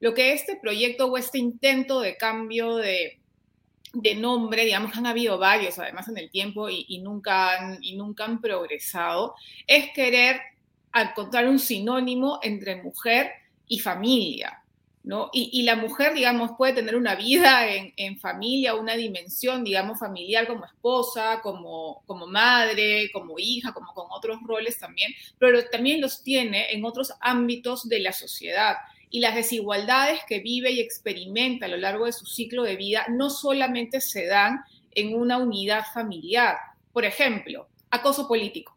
[0.00, 3.18] Lo que este proyecto o este intento de cambio de,
[4.16, 8.40] nombre, digamos, han habido varios además en el tiempo y, nunca han, y nunca han
[8.40, 9.34] progresado,
[9.66, 10.40] es querer
[10.94, 13.30] encontrar un sinónimo entre mujer
[13.66, 14.62] y familia.
[15.32, 20.66] Y, la mujer, digamos, puede tener una vida en, familia, una dimensión, digamos, familiar como
[20.66, 26.72] esposa, como, como madre, como hija, como con otros roles también, pero también los tiene
[26.72, 28.76] en otros ámbitos de la sociedad.
[29.08, 33.06] Y las desigualdades que vive y experimenta a lo largo de su ciclo de vida
[33.08, 36.58] no solamente se dan en una unidad familiar.
[36.92, 38.76] Por ejemplo, acoso político.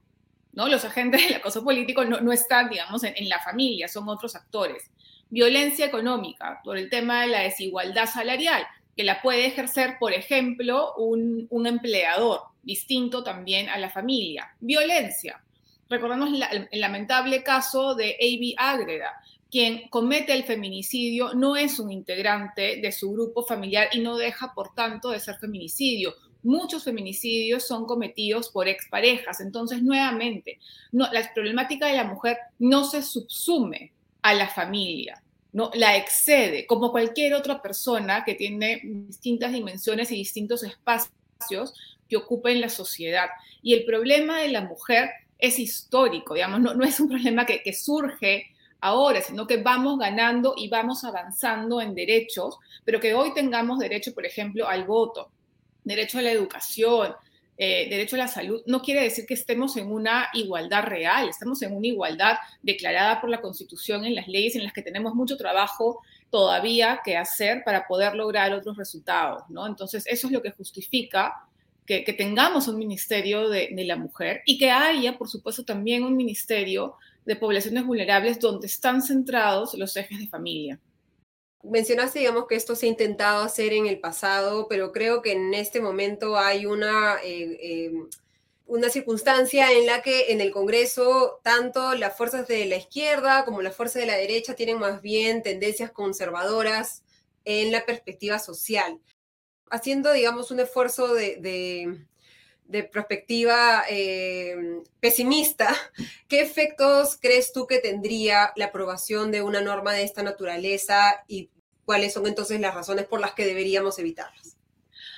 [0.54, 0.70] ¿no?
[0.70, 4.90] Los agentes del acoso político no, están, digamos, en la familia, son otros actores
[5.32, 8.64] violencia económica, por el tema de la desigualdad salarial,
[8.96, 14.54] que la puede ejercer, por ejemplo, un, empleador, distinto también a la familia.
[14.60, 15.42] Violencia.
[15.90, 16.30] Recordamos
[16.72, 19.14] el lamentable caso de Avi Ágreda,
[19.50, 24.54] quien comete el feminicidio no es un integrante de su grupo familiar y no deja,
[24.54, 26.14] por tanto, de ser feminicidio.
[26.44, 29.42] Muchos feminicidios son cometidos por exparejas.
[29.42, 30.58] Entonces, nuevamente,
[30.92, 33.92] la problemática de la mujer no se subsume
[34.22, 35.22] a la familia,
[35.54, 35.72] ¿no?
[35.74, 41.74] La excede, como cualquier otra persona que tiene distintas dimensiones y distintos espacios
[42.08, 43.30] que ocupa en la sociedad.
[43.62, 47.64] Y el problema de la mujer es histórico, digamos, no, no es un problema que,
[47.64, 48.48] que surge
[48.80, 54.14] ahora, sino que vamos ganando y vamos avanzando en derechos, pero que hoy tengamos derecho,
[54.14, 55.32] por ejemplo, al voto,
[55.84, 57.14] derecho a la educación,
[57.58, 61.62] eh, derecho a la salud, no quiere decir que estemos en una igualdad real, estamos
[61.62, 65.38] en una igualdad declarada por la Constitución en las leyes en las que tenemos mucho
[65.38, 69.68] trabajo todavía que hacer para poder lograr otros resultados, ¿no?
[69.68, 71.46] Entonces, eso es lo que justifica
[71.86, 76.16] que, tengamos un ministerio de, de la mujer y que haya, por supuesto, también un
[76.16, 80.80] ministerio de poblaciones vulnerables donde están centrados los ejes de familia.
[81.64, 85.54] Mencionaste, digamos, que esto se ha intentado hacer en el pasado, pero creo que en
[85.54, 88.10] este momento hay una, eh, em,
[88.66, 93.62] una circunstancia en la que en el Congreso tanto las fuerzas de la izquierda como
[93.62, 97.04] las fuerzas de la derecha tienen más bien tendencias conservadoras
[97.46, 99.00] en la perspectiva social,
[99.70, 102.06] haciendo, digamos, un esfuerzo de, de,
[102.72, 105.76] perspectiva em, pesimista,
[106.28, 111.50] ¿qué efectos crees tú que tendría la aprobación de una norma de esta naturaleza y
[111.86, 114.56] cuáles son entonces las razones por las que deberíamos evitarlas.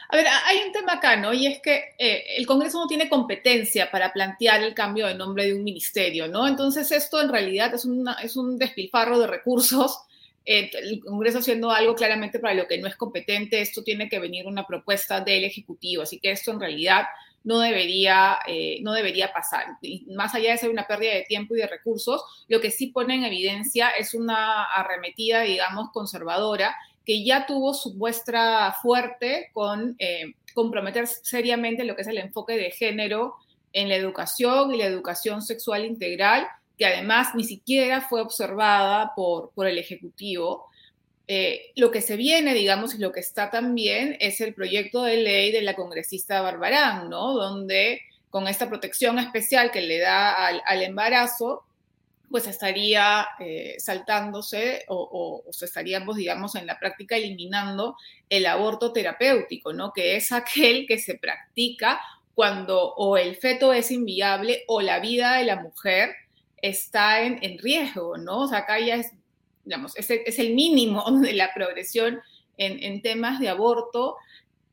[0.10, 1.34] A ver, hay un tema acá, ¿no?
[1.34, 5.46] Y es que eh, el Congreso no tiene competencia para plantear el cambio de nombre
[5.46, 6.48] de un ministerio, ¿no?
[6.48, 7.88] Entonces esto en realidad es,
[8.24, 10.00] es un despilfarro de recursos.
[10.46, 14.20] Eh, el Congreso haciendo algo claramente para lo que no es competente, esto tiene que
[14.20, 17.06] venir una propuesta del Ejecutivo, así que esto en realidad
[17.44, 19.78] no debería, eh, no debería pasar.
[20.16, 23.16] más allá de ser una pérdida de tiempo y de recursos, lo que sí pone
[23.16, 26.76] en evidencia es una arremetida, digamos, conservadora,
[27.06, 32.56] que ya tuvo su muestra fuerte con eh, comprometer seriamente lo que es el enfoque
[32.56, 33.36] de género
[33.74, 39.52] en la educación y la educación sexual integral, que además ni siquiera fue observada por,
[39.52, 40.70] por el Ejecutivo.
[41.28, 45.18] Eh, lo que se viene, digamos, y lo que está también es el proyecto de
[45.18, 47.34] ley de la congresista Barbarán, ¿no?
[47.34, 51.64] Donde con esta protección especial que le da al, embarazo,
[52.30, 57.96] pues estaría eh, saltándose o, se estaríamos, digamos, en la práctica eliminando
[58.30, 59.94] el aborto terapéutico, ¿no?
[59.94, 62.02] Que es aquel que se practica
[62.36, 66.16] cuando o el feto es inviable o la vida de la mujer
[66.62, 68.42] está en, en riesgo, ¿no?
[68.42, 69.12] O sea, acá ya es
[69.64, 72.22] digamos, es el, es el mínimo de la progresión
[72.58, 74.18] en, en, temas de aborto.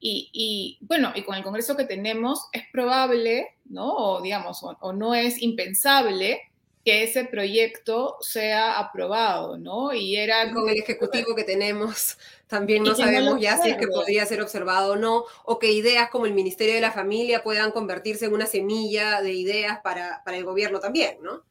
[0.02, 3.92] Y, bueno, y con el Congreso que tenemos es probable, ¿no?
[3.92, 6.40] O digamos, o, no es impensable
[6.82, 9.92] que ese proyecto sea aprobado, ¿no?
[9.92, 10.50] Y era...
[10.54, 12.16] Con el Ejecutivo que tenemos,
[12.46, 16.08] también no sabemos ya si es que podría ser observado o no, o que ideas
[16.08, 20.38] como el Ministerio de la Familia puedan convertirse en una semilla de ideas para, para
[20.38, 21.42] el gobierno también, ¿no?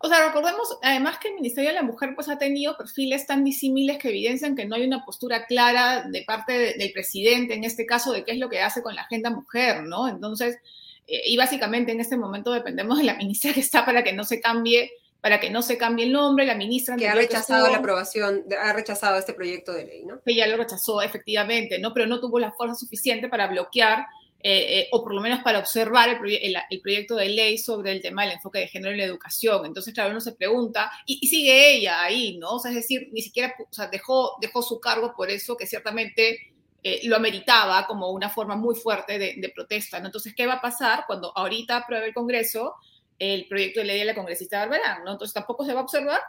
[0.00, 3.44] O sea, recordemos además que el Ministerio de la Mujer pues ha tenido perfiles tan
[3.44, 7.86] disímiles que evidencian que no hay una postura clara de parte del presidente, en este
[7.86, 10.08] caso, de qué es lo que hace con la agenda mujer, ¿no?
[10.08, 10.58] Entonces,
[11.06, 14.24] eh, y básicamente en este momento dependemos de la ministra que está para que no
[14.24, 14.90] se cambie
[15.26, 16.94] para que no se cambie el nombre, la ministra...
[16.94, 20.20] Que ha rechazado la aprobación, ha rechazado este proyecto de ley, ¿no?
[20.24, 21.92] Que ya lo rechazó, efectivamente, ¿no?
[21.92, 24.06] Pero no tuvo la fuerza suficiente para bloquear
[24.48, 28.22] eh, eh, o por lo menos para observar el, proyecto de ley sobre el tema
[28.22, 29.66] del enfoque de género en la educación.
[29.66, 32.50] Entonces, claro, uno se pregunta, y, sigue ella ahí, ¿no?
[32.50, 33.52] O sea, es decir, ni siquiera
[33.90, 36.52] dejó, dejó su cargo por eso, que ciertamente
[36.84, 39.98] eh, lo ameritaba como una forma muy fuerte de, protesta.
[39.98, 42.76] Entonces, ¿qué va a pasar cuando ahorita apruebe el Congreso
[43.18, 45.10] el proyecto de ley de la congresista Barberán, ¿no?
[45.10, 46.20] Entonces, tampoco se va a observar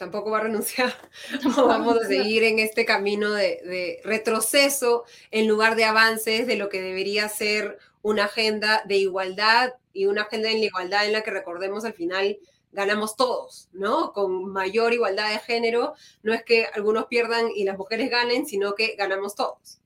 [0.00, 0.92] tampoco va a renunciar.
[1.56, 6.80] vamos a seguir en este camino de, retroceso en lugar de avances de lo que
[6.80, 11.30] debería ser una agenda de igualdad y una agenda en la igualdad en la que
[11.30, 12.38] recordemos al final
[12.72, 14.12] ganamos todos, ¿no?
[14.12, 18.74] Con mayor igualdad de género, no es que algunos pierdan y las mujeres ganen, sino
[18.74, 19.80] que ganamos todos.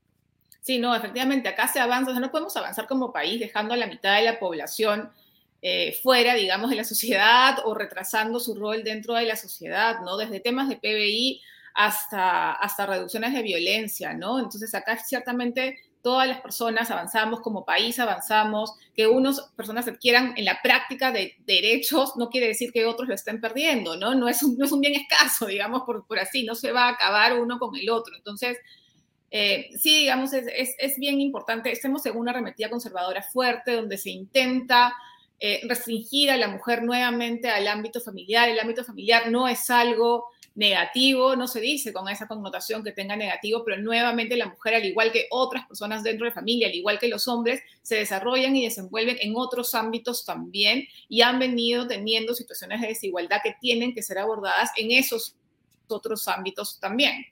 [0.61, 3.77] Sí, no, efectivamente, acá se avanza, o sea, no podemos avanzar como país dejando a
[3.77, 5.11] la mitad de la población
[5.67, 10.15] eh, fuera, digamos, de la sociedad o retrasando su rol dentro de la sociedad, ¿no?
[10.15, 11.41] Desde temas de PBI
[11.73, 14.37] hasta, hasta reducciones de violencia, ¿no?
[14.37, 20.45] Entonces acá ciertamente todas las personas avanzamos, como país avanzamos, que unas personas adquieran en
[20.45, 24.13] la práctica de derechos no quiere decir que otros lo estén perdiendo, ¿no?
[24.13, 26.89] No es un, no es un bien escaso, digamos, por, por, así, no se va
[26.89, 28.15] a acabar uno con el otro.
[28.15, 28.59] Entonces,
[29.31, 33.97] eh, sí, digamos, es, es, es, bien importante, estemos en una arremetida conservadora fuerte, donde
[33.97, 34.93] se intenta
[35.39, 38.49] eh, restringir a la mujer nuevamente al ámbito familiar.
[38.49, 40.25] El ámbito familiar no es algo
[40.55, 44.85] negativo, no se dice con esa connotación que tenga negativo, pero nuevamente la mujer, al
[44.85, 48.63] igual que otras personas dentro de familia, al igual que los hombres, se desarrollan y
[48.63, 54.01] desenvuelven en otros ámbitos también y han venido teniendo situaciones de desigualdad que tienen que
[54.01, 55.35] ser abordadas en esos
[55.87, 57.25] otros ámbitos también.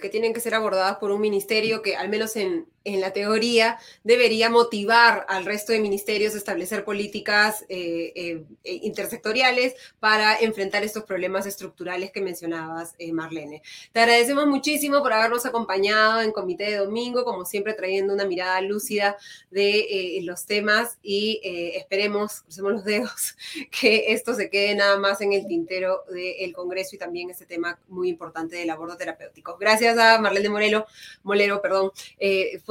[0.00, 3.78] que tienen que ser abordadas por un ministerio que, al menos en, en la teoría,
[4.04, 10.82] debería motivar al resto de ministerios a establecer políticas eh, eh, eh, intersectoriales para enfrentar
[10.82, 13.62] estos problemas estructurales que mencionabas, Marlene.
[13.92, 18.60] Te agradecemos muchísimo por habernos acompañado en Comité de Domingo, como siempre trayendo una mirada
[18.60, 19.16] lúcida
[19.50, 21.40] de los temas y
[21.74, 23.36] esperemos, crucemos los dedos,
[23.80, 27.78] que esto se quede nada más en el tintero del Congreso y también este tema
[27.88, 29.56] muy importante del aborto terapéutico.
[29.58, 30.86] Gracias a Marlene Morelo,
[31.22, 31.92] Molero, perdón,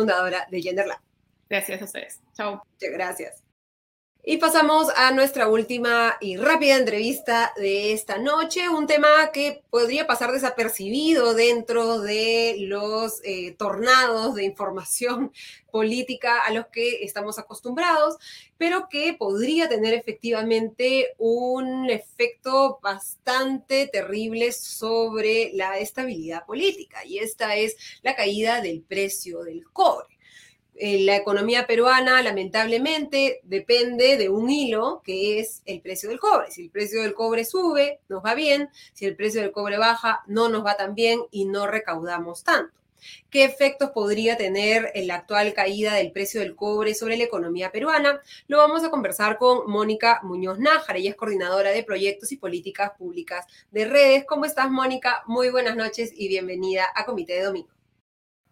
[0.01, 0.99] fundadora de GenderLab.
[1.49, 2.21] Gracias a ustedes.
[2.33, 2.63] Chao.
[2.71, 3.43] Muchas gracias.
[4.23, 10.05] Y pasamos a nuestra última y rápida entrevista de esta noche, un tema que podría
[10.05, 15.33] pasar desapercibido dentro de los eh, tornados de información
[15.71, 18.17] política a los que estamos acostumbrados,
[18.59, 27.55] pero que podría tener efectivamente un efecto bastante terrible sobre la estabilidad política, y esta
[27.55, 30.20] es la caída del precio del cobre.
[30.83, 36.49] Eh, la economía peruana lamentablemente depende de un hilo que es el precio del cobre.
[36.49, 38.67] Si el precio del cobre sube, nos va bien.
[38.93, 42.73] Si el precio del cobre baja, no nos va tan bien y no recaudamos tanto.
[43.29, 48.19] ¿Qué efectos podría tener la actual caída del precio del cobre sobre la economía peruana?
[48.47, 50.97] Lo vamos a conversar con Mónica Muñoz Nájar.
[50.97, 54.25] Ella es coordinadora de proyectos y políticas públicas de redes.
[54.25, 55.21] ¿Cómo estás, Mónica?
[55.27, 57.80] Muy buenas noches y bienvenida a Comité de Domingo.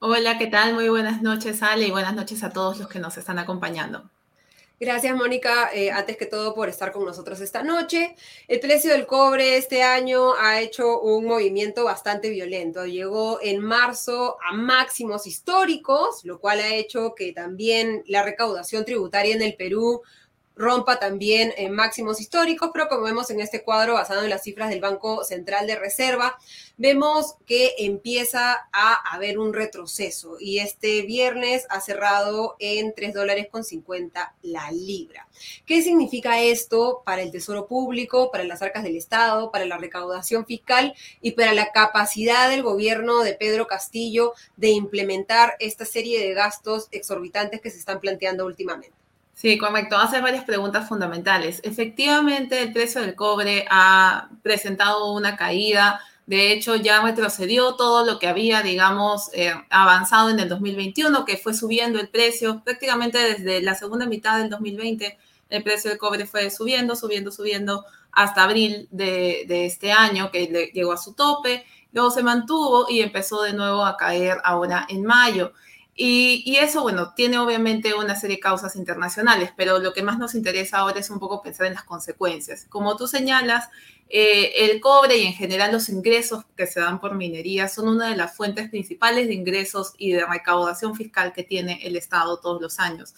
[0.01, 0.73] Hola, ¿qué tal?
[0.75, 4.09] Muy buenas noches, Ale, y buenas noches a todos los que nos están acompañando.
[4.79, 8.15] Gracias, Mónica, eh, antes que todo por estar con nosotros esta noche.
[8.47, 12.85] El precio del cobre este año ha hecho un movimiento bastante violento.
[12.85, 19.35] Llegó en marzo a máximos históricos, lo cual ha hecho que también la recaudación tributaria
[19.35, 20.01] en el Perú
[20.60, 24.70] rompa también en máximos históricos, pero como vemos en este cuadro basado en las cifras
[24.70, 26.38] del Banco Central de Reserva,
[26.76, 33.47] vemos que empieza a haber un retroceso y este viernes ha cerrado en 3 dólares
[33.49, 35.30] con 50 la libra.
[35.66, 40.45] ¿Qué significa esto para el Tesoro Público, para las arcas del Estado, para la recaudación
[40.45, 46.34] fiscal y para la capacidad del gobierno de Pedro Castillo de implementar esta serie de
[46.34, 48.98] gastos exorbitantes que se están planteando últimamente?
[49.39, 49.95] Sí, correcto.
[49.95, 51.61] Hace varias preguntas fundamentales.
[51.63, 58.19] Efectivamente, el precio del cobre ha presentado una caída De hecho, ya retrocedió todo lo
[58.19, 63.61] que había, digamos, eh, avanzado en el 2021, que fue subiendo el precio prácticamente desde
[63.63, 65.17] la segunda mitad del 2020.
[65.49, 70.71] El precio del cobre fue subiendo, subiendo, subiendo hasta abril de, de este año, que
[70.73, 71.65] llegó a su tope.
[71.93, 75.53] Luego se mantuvo y empezó de nuevo a caer ahora en mayo.
[76.01, 80.33] Y, eso, bueno, tiene obviamente una serie de causas internacionales, pero lo que más nos
[80.33, 82.65] interesa ahora es un poco pensar en las consecuencias.
[82.69, 83.67] Como tú señalas,
[84.07, 88.09] eh, el cobre y en general los ingresos que se dan por minería son una
[88.11, 92.61] de las fuentes principales de ingresos y de recaudación fiscal que tiene el Estado todos
[92.61, 93.13] los años.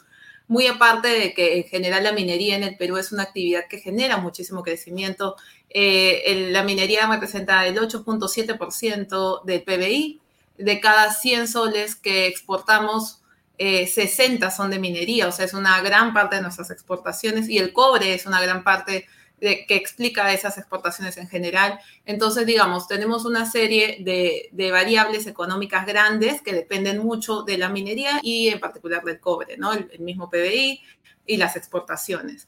[0.48, 3.78] Muy aparte de que en general la minería en el Perú es una actividad que
[3.78, 5.36] genera muchísimo crecimiento,
[5.70, 10.21] eh, la minería representa el 8.7% del PBI
[10.62, 13.22] de cada 100 soles que exportamos,
[13.58, 17.60] 60 eh, son de minería, o sea, es una gran parte de nuestras exportaciones y
[17.60, 19.06] el cobre es una gran parte
[19.40, 21.80] de, que explica esas exportaciones en general.
[22.06, 28.20] Entonces, digamos, tenemos una serie de, variables económicas grandes que dependen mucho de la minería
[28.24, 29.74] y en particular del cobre, ¿no?
[29.74, 30.82] el mismo PBI
[31.28, 32.48] y las exportaciones.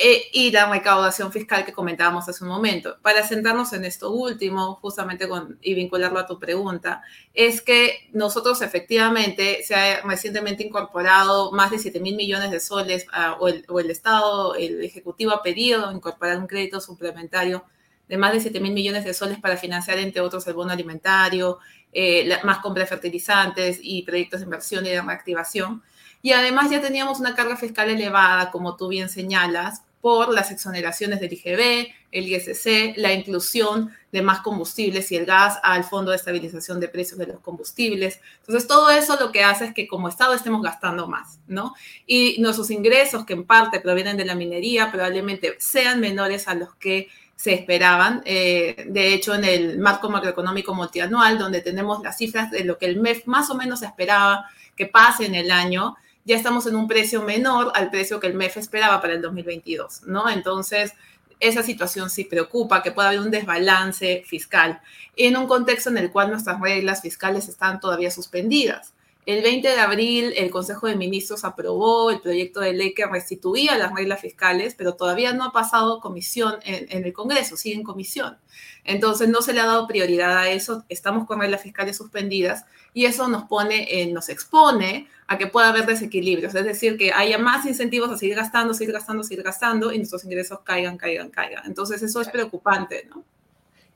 [0.00, 2.98] Eh, y la recaudación fiscal que comentábamos hace un momento.
[3.02, 7.02] Para centrarnos en esto último, justamente con, y vincularlo a tu pregunta,
[7.34, 13.06] es que nosotros efectivamente se ha recientemente incorporado más de 7 mil millones de soles
[13.40, 17.64] o, el, o, el, Estado, el Ejecutivo ha pedido incorporar un crédito suplementario
[18.08, 21.58] de más de 7 mil millones de soles para financiar, entre otros, el bono alimentario,
[21.92, 25.82] eh, más compra de fertilizantes y proyectos de inversión y de reactivación.
[26.22, 31.20] Y además ya teníamos una carga fiscal elevada, como tú bien señalas, por las exoneraciones
[31.20, 36.16] del IGB, el ISC, la inclusión de más combustibles y el gas al Fondo de
[36.16, 38.20] Estabilización de Precios de los Combustibles.
[38.40, 41.74] Entonces, todo eso lo que hace es que como Estado estemos gastando más, ¿no?
[42.06, 46.74] Y nuestros ingresos, que en parte provienen de la minería, probablemente sean menores a los
[46.76, 48.22] que se esperaban.
[48.24, 52.86] Eh, de hecho, en el marco macroeconómico multianual, donde tenemos las cifras de lo que
[52.86, 54.46] el MEF más o menos esperaba
[54.76, 55.96] que pase en el año,
[56.28, 60.02] ya estamos en un precio menor al precio que el MEF esperaba para el 2022,
[60.02, 60.28] ¿no?
[60.28, 60.92] Entonces,
[61.40, 64.82] esa situación sí preocupa, que pueda haber un desbalance fiscal
[65.16, 68.92] en un contexto en el cual nuestras reglas fiscales están todavía suspendidas.
[69.24, 73.78] El 20 de abril, el Consejo de Ministros aprobó el proyecto de ley que restituía
[73.78, 78.36] las reglas fiscales, pero todavía no ha pasado comisión en, el Congreso, sigue en comisión.
[78.84, 80.84] Entonces, no se le ha dado prioridad a eso.
[80.90, 82.66] Estamos con reglas fiscales suspendidas
[82.98, 87.38] y eso nos pone, nos expone a que pueda haber desequilibrios, es decir, que haya
[87.38, 91.62] más incentivos a seguir gastando, seguir gastando, seguir gastando y nuestros ingresos caigan, caigan, caigan.
[91.64, 93.22] Entonces, eso es preocupante, ¿no?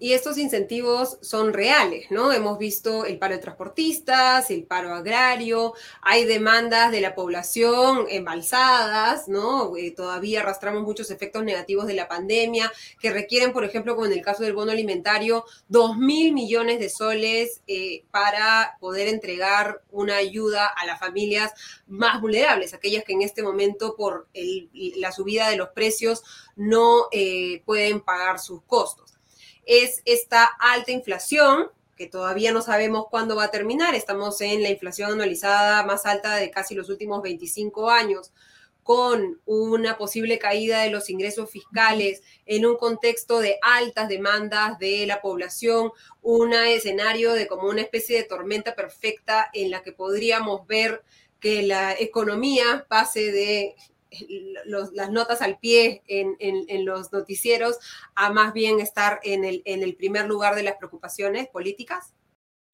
[0.03, 2.33] Y estos incentivos son reales, ¿no?
[2.33, 9.29] Hemos visto el paro de transportistas, el paro agrario, hay demandas de la población embalsadas,
[9.29, 9.77] ¿no?
[9.77, 14.13] Eh, todavía arrastramos muchos efectos negativos de la pandemia que requieren, por ejemplo, como en
[14.13, 20.17] el caso del bono alimentario, dos mil millones de soles eh, para poder entregar una
[20.17, 21.53] ayuda a las familias
[21.87, 26.25] más vulnerables, aquellas que en este momento por la subida de los precios
[26.57, 29.13] no eh, pueden pagar sus costos
[29.67, 33.95] es esta alta inflación que todavía no sabemos cuándo va a terminar.
[33.95, 38.33] Estamos en la inflación anualizada más alta de casi los últimos 25 años
[38.83, 45.07] con una posible caída de los ingresos fiscales en un contexto de altas demandas de
[45.07, 50.67] la población, un escenario de como una especie de tormenta perfecta en la que podríamos
[50.67, 51.05] ver
[51.39, 53.77] que la economía pase de
[54.65, 57.79] las notas al pie en, los noticieros
[58.15, 62.15] a más bien estar en el, en el primer lugar de las preocupaciones políticas?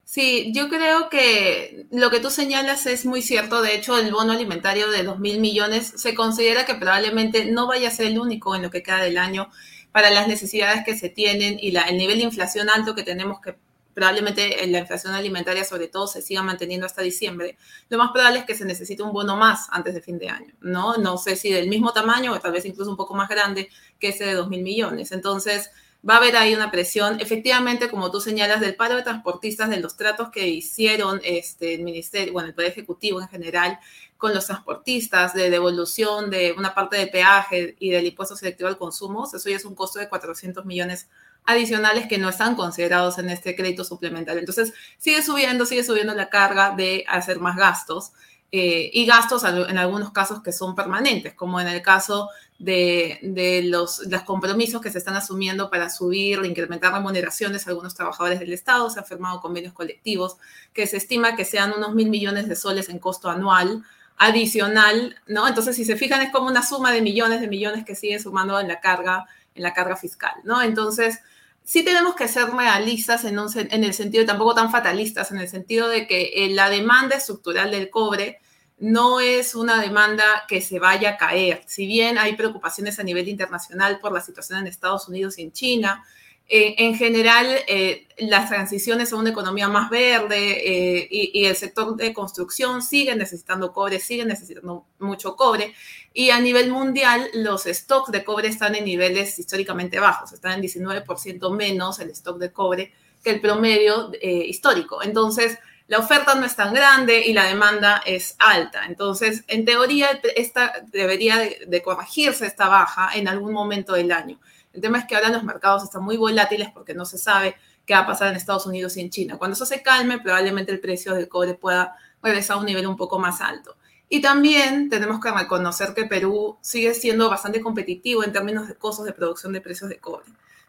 [0.04, 3.60] Sí, yo creo que lo que tú señalas es muy cierto.
[3.60, 7.88] De hecho, el bono alimentario de 2 mil millones se considera que probablemente no vaya
[7.88, 9.50] a ser el único en lo que queda del año
[9.92, 13.40] para las necesidades que se tienen y la, el nivel de inflación alto que tenemos
[13.42, 13.56] que
[13.98, 18.44] probablemente la inflación alimentaria sobre todo se siga manteniendo hasta diciembre, lo más probable es
[18.44, 20.98] que se necesite un bono más antes de fin de año, ¿no?
[20.98, 24.10] No sé si del mismo tamaño o tal vez incluso un poco más grande que
[24.10, 25.10] ese de 2 mil millones.
[25.10, 25.72] Entonces,
[26.08, 29.80] va a haber ahí una presión, efectivamente, como tú señalas, del paro de transportistas, de
[29.80, 33.80] los tratos que hicieron este, el Ministerio, bueno, el Poder Ejecutivo en general,
[34.16, 38.78] con los transportistas, de devolución de una parte del peaje y del impuesto selectivo al
[38.78, 41.08] consumo, eso ya es un costo de 400 millones
[41.48, 44.38] adicionales que no están considerados en este crédito suplementario.
[44.38, 48.12] Entonces, sigue subiendo, sigue subiendo la carga de hacer más gastos
[48.52, 52.28] eh, y gastos en algunos casos que son permanentes, como en el caso
[52.58, 58.40] de, los, los, compromisos que se están asumiendo para subir, incrementar remuneraciones a algunos trabajadores
[58.40, 58.90] del Estado.
[58.90, 60.36] Se han firmado convenios colectivos
[60.74, 63.84] que se estima que sean unos mil millones de soles en costo anual
[64.18, 65.48] adicional, ¿no?
[65.48, 68.60] Entonces, si se fijan, es como una suma de millones de millones que sigue sumando
[68.60, 70.60] en la carga, en la carga fiscal, ¿no?
[70.60, 71.20] Entonces,
[71.68, 75.86] sí tenemos que ser realistas en, en el sentido, tampoco tan fatalistas, en el sentido
[75.86, 78.38] de que eh, la demanda estructural del cobre
[78.78, 81.62] no es una demanda que se vaya a caer.
[81.66, 85.52] Si bien hay preocupaciones a nivel internacional por la situación en Estados Unidos y en
[85.52, 86.06] China,
[86.50, 91.94] eh, en general, eh, las transiciones a una economía más verde eh, y, el sector
[91.94, 95.74] de construcción sigue necesitando cobre, sigue necesitando mucho cobre.
[96.14, 100.62] Y a nivel mundial, los stocks de cobre están en niveles históricamente bajos, están en
[100.62, 102.92] 19% menos el stock de cobre
[103.22, 105.02] que el promedio histórico.
[105.02, 108.86] Entonces, la oferta no es tan grande y la demanda es alta.
[108.86, 111.36] Entonces, en teoría, esta debería
[111.66, 114.38] de corregirse esta baja en algún momento del año.
[114.72, 117.56] El tema es que ahora los mercados están muy volátiles porque no se sabe
[117.86, 119.38] qué va a pasar en Estados Unidos y en China.
[119.38, 122.96] Cuando eso se calme, probablemente el precio del cobre pueda regresar a un nivel un
[122.96, 123.76] poco más alto.
[124.08, 129.04] Y también tenemos que reconocer que Perú sigue siendo bastante competitivo en términos de costos
[129.04, 130.26] de producción de precios de cobre.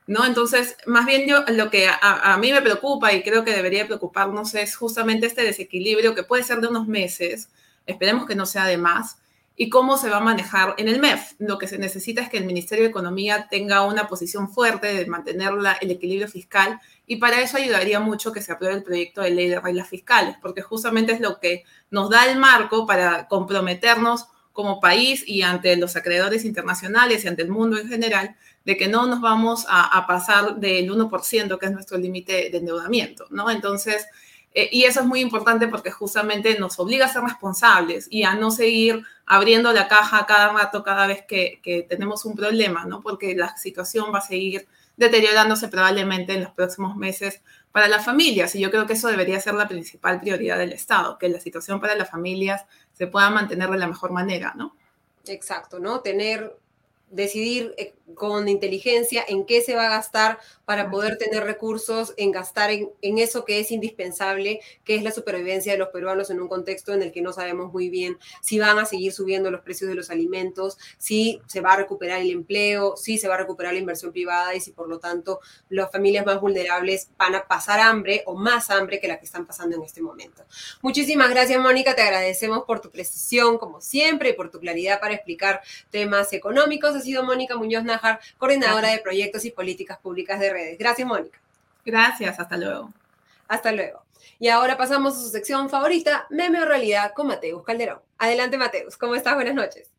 [0.07, 0.25] ¿no?
[0.25, 3.85] Entonces, más bien yo, lo que a, a, mí me preocupa y creo que debería
[3.85, 7.49] preocuparnos es justamente este desequilibrio que puede ser de unos meses,
[7.85, 9.17] esperemos que no sea de más,
[9.61, 11.33] y cómo se va a manejar en el MEF.
[11.37, 15.05] Lo que se necesita es que el Ministerio de Economía tenga una posición fuerte de
[15.05, 15.51] mantener
[15.81, 19.49] el equilibrio fiscal y para eso ayudaría mucho que se apruebe el proyecto de ley
[19.49, 24.79] de reglas fiscales, porque justamente es lo que nos da el marco para comprometernos como
[24.79, 29.07] país y ante los acreedores internacionales y ante el mundo en general, de que no
[29.07, 33.51] nos vamos a, pasar del 1%, que es nuestro límite de endeudamiento, ¿no?
[33.51, 34.05] Entonces,
[34.53, 38.33] eh, y eso es muy importante porque justamente nos obliga a ser responsables y a
[38.33, 43.01] no seguir abriendo la caja cada rato, cada vez que, que, tenemos un problema, ¿no?
[43.01, 47.41] Porque la situación va a seguir deteriorándose probablemente en los próximos meses
[47.71, 48.55] para las familias.
[48.55, 51.79] Y yo creo que eso debería ser la principal prioridad del Estado, que la situación
[51.79, 54.75] para las familias se pueda mantener de la mejor manera, ¿no?
[55.25, 56.01] Exacto, ¿no?
[56.01, 56.57] Tener
[57.11, 62.31] decidir eh, con inteligencia en qué se va a gastar para poder tener recursos en
[62.31, 66.47] gastar en, eso que es indispensable, que es la supervivencia de los peruanos en un
[66.47, 69.89] contexto en el que no sabemos muy bien si van a seguir subiendo los precios
[69.89, 73.73] de los alimentos, si se va a recuperar el empleo, si se va a recuperar
[73.73, 75.39] la inversión privada y si por lo tanto
[75.69, 79.45] las familias más vulnerables van a pasar hambre o más hambre que la que están
[79.45, 80.43] pasando en este momento.
[80.81, 81.95] Muchísimas gracias, Mónica.
[81.95, 86.95] Te agradecemos por tu precisión, como siempre, y por tu claridad para explicar temas económicos.
[86.95, 90.77] Ha sido Mónica Muñoz Najar, coordinadora de proyectos y políticas públicas de redes.
[90.77, 91.39] Gracias, Mónica.
[91.85, 92.93] Gracias, hasta luego.
[93.47, 94.03] Hasta luego.
[94.39, 97.99] Y ahora pasamos a su sección favorita, Meme o Realidad, con Mateus Calderón.
[98.17, 98.95] Adelante, Mateus.
[98.95, 99.35] ¿Cómo estás?
[99.35, 99.91] Buenas noches.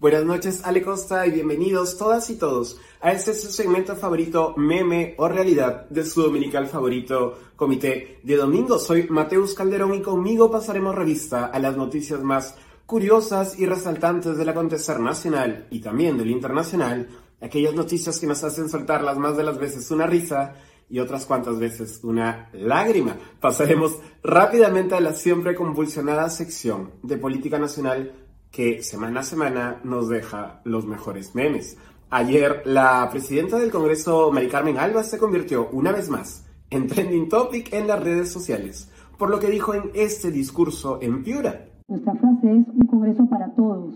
[0.00, 5.16] Buenas noches, Ale Costa, y bienvenidos todas y todos a este su segmento favorito, Meme
[5.18, 8.78] o Realidad, de su dominical favorito, Comité de Domingo.
[8.78, 12.54] Soy Mateus Calderón y conmigo pasaremos revista a las noticias más
[12.86, 17.08] curiosas y resaltantes del acontecer nacional y también del internacional
[17.40, 20.54] aquellas noticias que nos hacen soltar las más de las veces una risa
[20.90, 23.16] y otras cuantas veces una lágrima.
[23.40, 28.12] Pasaremos rápidamente a la siempre convulsionada sección de política nacional
[28.50, 31.76] que semana a semana nos deja los mejores memes.
[32.10, 37.28] Ayer la presidenta del Congreso, Mari Carmen Alba, se convirtió una vez más en trending
[37.28, 41.66] topic en las redes sociales, por lo que dijo en este discurso en Piura.
[41.88, 43.94] Nuestra frase es un Congreso para todos,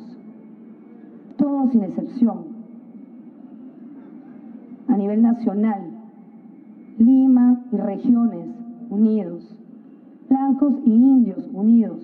[1.39, 2.52] todos sin excepción,
[4.93, 5.99] a nivel nacional,
[6.99, 8.47] Lima y regiones
[8.91, 9.43] unidos,
[10.29, 11.99] blancos y indios unidos,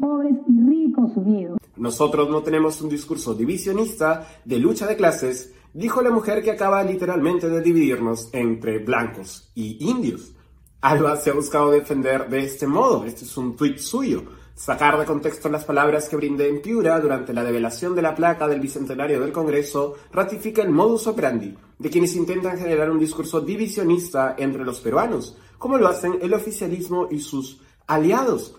[0.00, 1.58] pobres y ricos unidos.
[1.76, 6.82] Nosotros no tenemos un discurso divisionista de lucha de clases, dijo la mujer que acaba
[6.82, 10.34] literalmente de dividirnos entre blancos y indios.
[10.80, 14.24] Alba se ha buscado defender de este modo, este es un tuit suyo
[14.56, 18.48] Sacar de contexto las palabras que brindé en Piura durante la develación de la placa
[18.48, 24.34] del Bicentenario del Congreso ratifica el modus operandi de quienes intentan generar un discurso divisionista
[24.38, 28.56] entre los peruanos, como lo hacen el oficialismo y sus aliados.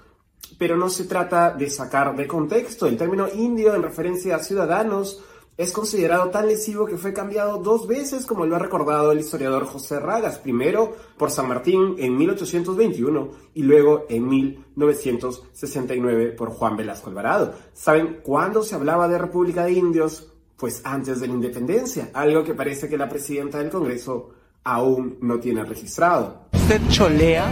[0.59, 5.23] Pero no se trata de sacar de contexto el término indio en referencia a ciudadanos
[5.57, 9.65] es considerado tan lesivo que fue cambiado dos veces, como lo ha recordado el historiador
[9.65, 17.09] José Ragas, primero por San Martín en 1821 y luego en 1969 por Juan Velasco
[17.09, 17.55] Alvarado.
[17.73, 20.31] ¿Saben cuándo se hablaba de República de Indios?
[20.57, 24.29] Pues antes de la independencia, algo que parece que la presidenta del Congreso
[24.63, 26.41] aún no tiene registrado.
[26.53, 27.49] ¿Usted cholea?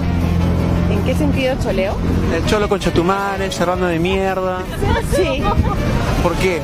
[0.92, 1.96] ¿En qué sentido choleo?
[2.34, 4.64] El cholo con Chetumare, cerrando de mierda.
[5.16, 5.42] Sí.
[6.26, 6.60] ¿Por qué?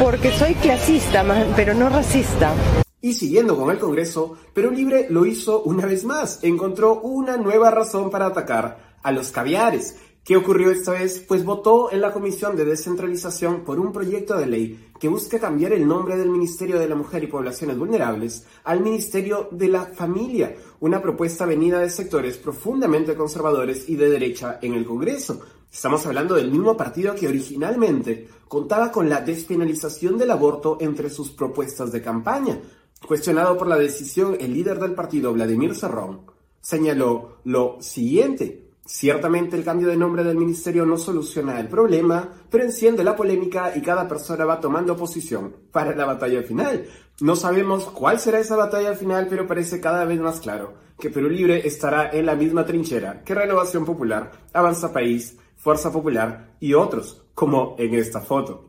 [0.00, 1.24] Porque soy clasista,
[1.56, 2.54] pero no racista.
[3.00, 6.38] Y siguiendo con el Congreso, Perú Libre lo hizo una vez más.
[6.44, 9.96] Encontró una nueva razón para atacar a los caviares.
[10.22, 11.24] ¿Qué ocurrió esta vez?
[11.26, 15.72] Pues votó en la Comisión de Descentralización por un proyecto de ley que busca cambiar
[15.72, 20.54] el nombre del Ministerio de la Mujer y Poblaciones Vulnerables al Ministerio de la Familia,
[20.78, 25.42] una propuesta venida de sectores profundamente conservadores y de derecha en el Congreso.
[25.74, 31.32] Estamos hablando del mismo partido que originalmente contaba con la despenalización del aborto entre sus
[31.32, 32.60] propuestas de campaña.
[33.04, 36.20] Cuestionado por la decisión, el líder del partido, Vladimir Serrón,
[36.60, 38.70] señaló lo siguiente.
[38.86, 43.76] Ciertamente el cambio de nombre del ministerio no soluciona el problema, pero enciende la polémica
[43.76, 46.86] y cada persona va tomando posición para la batalla final.
[47.20, 51.28] No sabemos cuál será esa batalla final, pero parece cada vez más claro que Perú
[51.28, 57.22] Libre estará en la misma trinchera que Renovación Popular, Avanza País, Fuerza Popular y otros,
[57.32, 58.68] como en esta foto.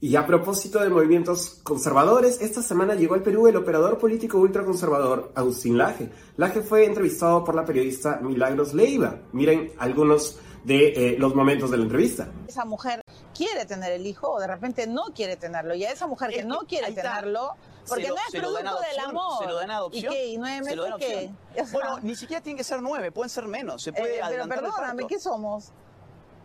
[0.00, 5.30] Y a propósito de movimientos conservadores, esta semana llegó al Perú el operador político ultraconservador
[5.36, 6.10] Agustín Laje.
[6.36, 9.20] Laje fue entrevistado por la periodista Milagros Leiva.
[9.30, 12.28] Miren algunos de eh, los momentos de la entrevista.
[12.48, 13.00] Esa mujer
[13.32, 15.76] quiere tener el hijo o de repente no quiere tenerlo.
[15.76, 17.54] Y a esa mujer que no quiere tenerlo,
[17.88, 19.38] porque lo- no es producto del amor.
[19.40, 20.26] Se lo dan a ¿Y qué?
[20.28, 20.80] ¿Y nueve meses qué?
[20.88, 21.38] adopción.
[21.50, 23.82] O sea, Bueno, ni siquiera tienen que ser nueve, pueden ser menos.
[23.82, 25.06] Se puede Eh, pero perdóname.
[25.06, 25.72] ¿qué somos?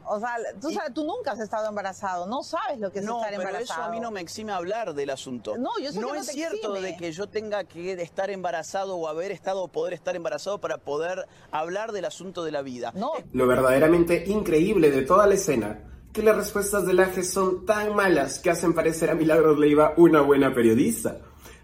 [0.06, 3.06] O sea, tú, Y- sabes, tú nunca has estado embarazado, no sabes lo que es
[3.06, 3.82] No, estar pero embarazado.
[3.84, 5.58] eso a mí no me exime a hablar del asunto.
[5.58, 6.82] No, yo sé que no es te cierto exime.
[6.82, 10.78] de que yo tenga que estar embarazado o haber estado o poder estar embarazado para
[10.78, 12.92] poder hablar del asunto de la vida.
[12.96, 15.80] No, Lo verdaderamente increíble de toda la escena,
[16.12, 20.20] que las respuestas de Laje son tan malas que hacen parecer a Milagros Leiva una
[20.20, 21.16] buena periodista.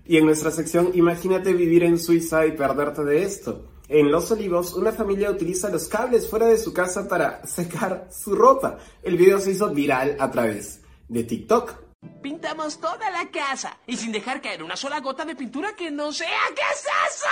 [0.10, 3.68] Y en nuestra sección Imagínate vivir en Suiza y perderte de esto.
[3.88, 8.34] En Los Olivos, una familia utiliza los cables fuera de su casa para secar su
[8.34, 8.80] ropa.
[9.04, 11.76] El video se hizo viral a través de TikTok.
[12.24, 16.12] Pintamos toda la casa y sin dejar caer una sola gota de pintura que no
[16.12, 16.40] sea.
[16.56, 17.28] ¿Qué es eso?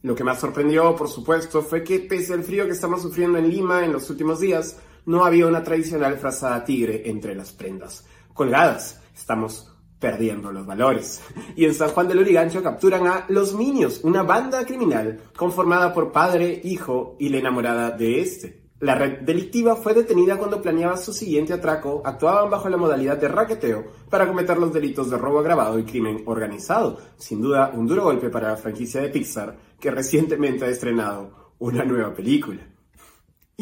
[0.00, 3.48] Lo que más sorprendió, por supuesto, fue que pese al frío que estamos sufriendo en
[3.48, 8.04] Lima en los últimos días, no había una tradicional frazada tigre entre las prendas.
[8.32, 11.22] Colgadas, estamos perdiendo los valores.
[11.56, 16.12] Y en San Juan del Urigancho capturan a Los Niños, una banda criminal conformada por
[16.12, 18.62] padre, hijo y la enamorada de este.
[18.82, 23.28] La red delictiva fue detenida cuando planeaba su siguiente atraco, actuaban bajo la modalidad de
[23.28, 26.98] raqueteo para cometer los delitos de robo agravado y crimen organizado.
[27.16, 31.84] Sin duda, un duro golpe para la franquicia de Pixar, que recientemente ha estrenado una
[31.84, 32.71] nueva película.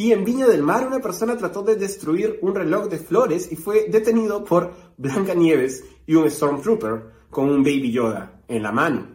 [0.00, 3.56] Y en Viña del Mar una persona trató de destruir un reloj de flores y
[3.56, 9.08] fue detenido por Blanca Nieves y un Stormtrooper con un Baby Yoda en la mano.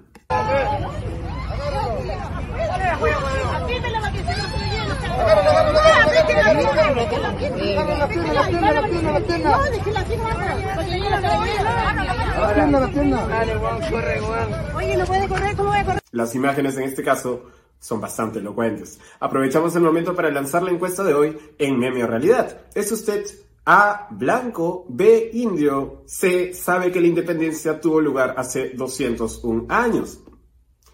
[14.76, 16.02] Oye, no puede correr, ¿cómo voy a correr?
[16.12, 17.46] Las imágenes en este caso
[17.86, 19.00] son bastante elocuentes.
[19.20, 22.62] Aprovechamos el momento para lanzar la encuesta de hoy en Meme o Realidad.
[22.74, 23.24] ¿Es usted
[23.64, 30.20] A, blanco, B, indio, C, sabe que la independencia tuvo lugar hace 201 años?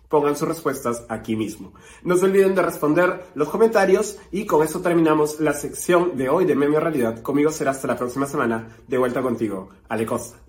[0.09, 1.73] Pongan sus respuestas aquí mismo.
[2.03, 6.43] No se olviden de responder los comentarios y con eso terminamos la sección de hoy
[6.43, 7.21] de Meme o Realidad.
[7.21, 8.75] Conmigo será hasta la próxima semana.
[8.85, 10.40] De vuelta contigo, Ale Costa.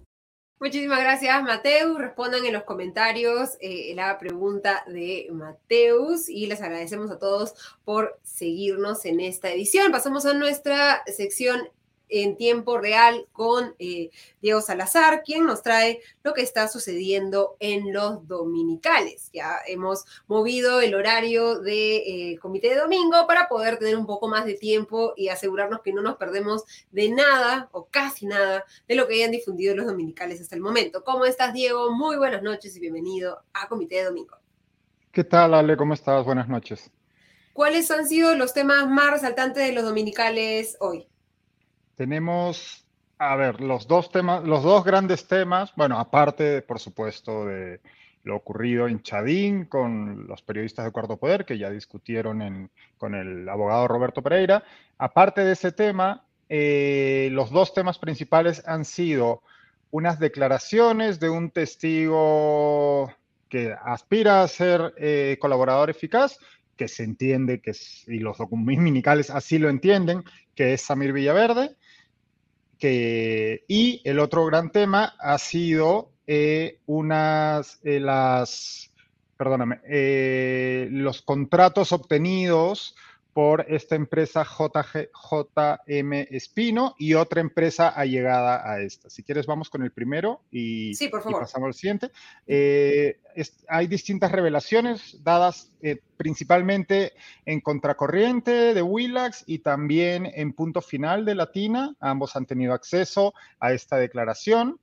[0.63, 1.99] Muchísimas gracias, Mateus.
[1.99, 7.55] Respondan en los comentarios eh, la pregunta de Mateus y les agradecemos a todos
[7.85, 9.91] por seguirnos en esta edición.
[9.91, 11.69] Pasamos a nuestra sección
[12.13, 14.11] en tiempo real con eh,
[14.43, 19.31] Diego Salazar, quien nos trae lo que está sucediendo en los dominicales.
[19.33, 24.07] Ya hemos movido el horario del de, eh, comité de domingo para poder tener un
[24.07, 28.65] poco más de tiempo y asegurarnos que no nos perdemos de nada o casi nada
[28.87, 31.03] de lo que hayan difundido los dominicales hasta el momento.
[31.05, 31.91] ¿Cómo estás, Diego?
[31.93, 34.37] Muy buenas noches y bienvenido a Comité de Domingo.
[35.11, 35.77] ¿Qué tal, Ale?
[35.77, 36.25] ¿Cómo estás?
[36.25, 36.91] Buenas noches.
[37.53, 41.07] ¿Cuáles han sido los temas más resaltantes de los dominicales hoy?
[41.97, 42.86] Tenemos,
[43.18, 47.80] a ver, los dos temas, los dos grandes temas, bueno, aparte, por supuesto, de
[48.24, 53.49] lo ocurrido en Chadín con los periodistas de Cuarto Poder, que ya discutieron con el
[53.49, 54.62] abogado Roberto Pereira.
[54.99, 59.43] Aparte de ese tema, eh, los dos temas principales han sido
[59.90, 63.12] unas declaraciones de un testigo
[63.49, 66.38] que aspira a ser eh, colaborador eficaz,
[66.76, 67.72] que se entiende que,
[68.07, 70.24] y los dominicales así lo entienden,
[70.55, 71.77] que es Samir Villaverde.
[72.79, 78.93] Que, y el otro gran tema ha sido eh, unas, eh, las,
[79.37, 82.97] perdóname, eh, los contratos obtenidos
[83.33, 89.09] por esta empresa JG, JM Espino y otra empresa allegada a esta.
[89.09, 92.11] Si quieres, vamos con el primero y, sí, por y pasamos al siguiente.
[92.47, 97.14] Eh, es, hay distintas revelaciones dadas eh, principalmente
[97.47, 101.97] en Contracorriente de Willax y también en Punto Final de Latina.
[102.01, 104.78] Ambos han tenido acceso a esta declaración.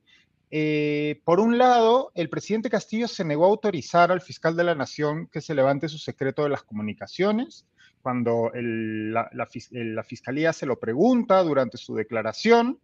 [0.50, 4.74] Eh, por un lado, el presidente Castillo se negó a autorizar al fiscal de la
[4.74, 7.66] Nación que se levante su secreto de las comunicaciones
[8.02, 12.78] cuando la, fiscalía se lo pregunta durante su declaración,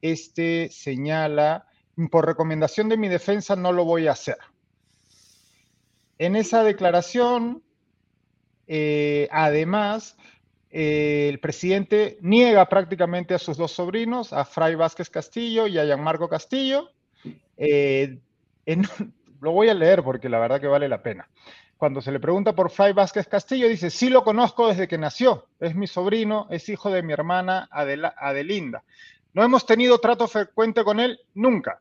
[0.00, 1.66] este señala,
[2.10, 4.38] por recomendación de mi defensa no lo voy a hacer.
[6.18, 7.62] En esa declaración,
[8.66, 10.16] eh, además,
[10.70, 15.84] eh, el presidente niega prácticamente a sus dos sobrinos, a Fray Vázquez Castillo y a
[15.84, 16.90] Gianmarco Castillo.
[17.56, 18.18] Eh,
[19.40, 21.28] lo voy a leer porque la verdad que vale la pena
[21.80, 25.46] cuando se le pregunta por Fray Vázquez Castillo, dice, sí lo conozco desde que nació,
[25.60, 28.84] es mi sobrino, es hijo de mi hermana Adelinda.
[29.32, 31.80] No hemos tenido trato frecuente con él nunca,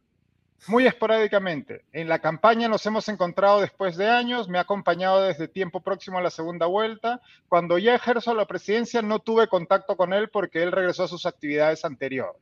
[0.70, 1.84] muy esporádicamente.
[1.92, 6.18] En la campaña nos hemos encontrado después de años, me ha acompañado desde tiempo próximo
[6.18, 7.20] a la segunda vuelta.
[7.50, 11.26] Cuando ya ejerzo la presidencia no tuve contacto con él porque él regresó a sus
[11.26, 12.42] actividades anteriores.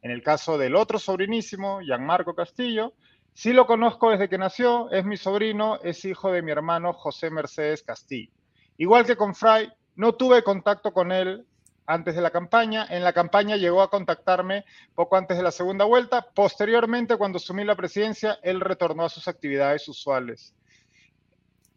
[0.00, 2.94] En el caso del otro sobrinísimo, Gianmarco Castillo,
[3.36, 7.28] Sí lo conozco desde que nació, es mi sobrino, es hijo de mi hermano José
[7.28, 8.32] Mercedes Castillo.
[8.78, 11.46] Igual que con Fray, no tuve contacto con él
[11.84, 12.86] antes de la campaña.
[12.88, 14.64] En la campaña llegó a contactarme
[14.94, 16.26] poco antes de la segunda vuelta.
[16.34, 20.54] Posteriormente, cuando asumí la presidencia, él retornó a sus actividades usuales.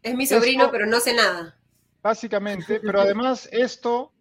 [0.02, 1.58] Es mi sobrino, pero no sé nada.
[2.02, 4.14] Básicamente, pero además esto,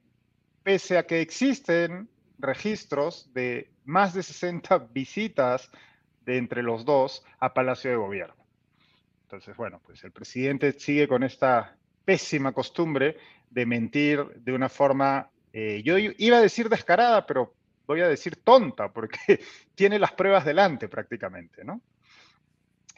[0.61, 5.71] pese a que existen registros de más de 60 visitas
[6.37, 8.45] entre los dos a Palacio de Gobierno.
[9.23, 13.17] Entonces, bueno, pues el presidente sigue con esta pésima costumbre
[13.49, 17.53] de mentir de una forma, eh, yo iba a decir descarada, pero
[17.85, 19.17] voy a decir tonta, porque
[19.75, 21.63] tiene las pruebas delante prácticamente.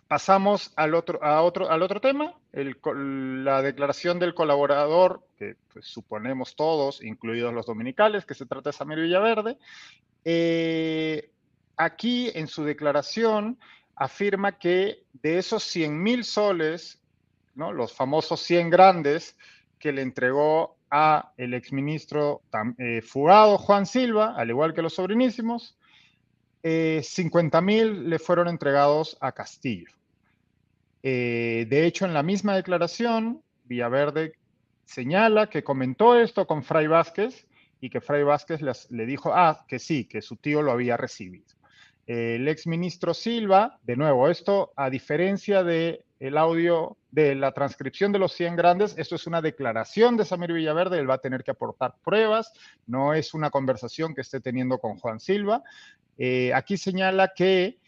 [0.08, 6.56] Pasamos al otro, a otro, al otro tema, la declaración del colaborador, que pues, suponemos
[6.56, 9.58] todos, incluidos los dominicales, que se trata de Samir Villaverde.
[10.26, 11.32] Eh,
[11.78, 13.58] aquí en su declaración
[13.96, 17.00] afirma que de esos 100 mil soles,
[17.56, 17.72] ¿no?
[17.72, 19.38] los famosos 100 grandes
[19.78, 22.42] que le entregó a el exministro
[22.78, 25.78] eh, fugado Juan Silva, al igual que los sobrinísimos,
[26.64, 29.92] 50 eh, mil le fueron entregados a Castillo.
[31.04, 34.34] Eh, de hecho, en la misma declaración, Villaverde
[34.86, 37.48] señala que comentó esto con Fray Vázquez
[37.80, 41.61] y que Fray Vázquez le dijo, ah, que sí, que su tío lo había recibido
[42.12, 48.12] el ex ministro Silva, de nuevo, esto a diferencia de el audio de la transcripción
[48.12, 51.44] de los 100 grandes, esto es una declaración de Samir Villaverde, él va a tener
[51.44, 52.52] que aportar pruebas,
[52.86, 55.64] no es una conversación que esté teniendo con Juan Silva.
[56.18, 57.80] Eh, aquí señala que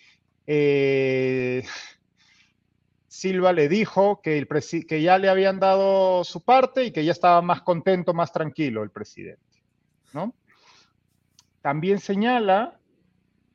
[0.48, 1.64] eh,
[3.08, 4.48] Silva le dijo que, el
[4.88, 8.84] que ya le habían dado su parte y que ya estaba más contento, más tranquilo
[8.84, 9.44] el presidente.
[10.14, 10.34] ¿no?
[11.62, 12.80] También señala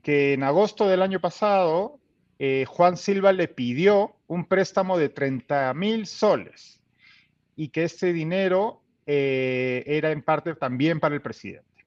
[0.08, 2.00] que en agosto del año pasado
[2.38, 6.80] eh, Juan Silva le pidió un préstamo de 30 mil soles
[7.56, 11.84] y que este dinero eh, era en parte también para el presidente.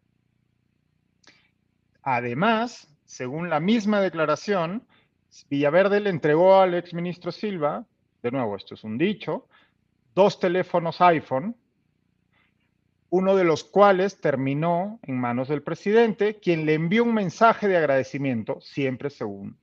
[2.03, 4.85] Además, según la misma declaración,
[5.49, 7.87] Villaverde le entregó al exministro Silva,
[8.21, 9.47] de nuevo, esto es un dicho,
[10.13, 11.55] dos teléfonos iPhone
[13.11, 17.75] uno de los cuales terminó en manos del presidente, quien le envió un mensaje de
[17.75, 19.57] agradecimiento, siempre según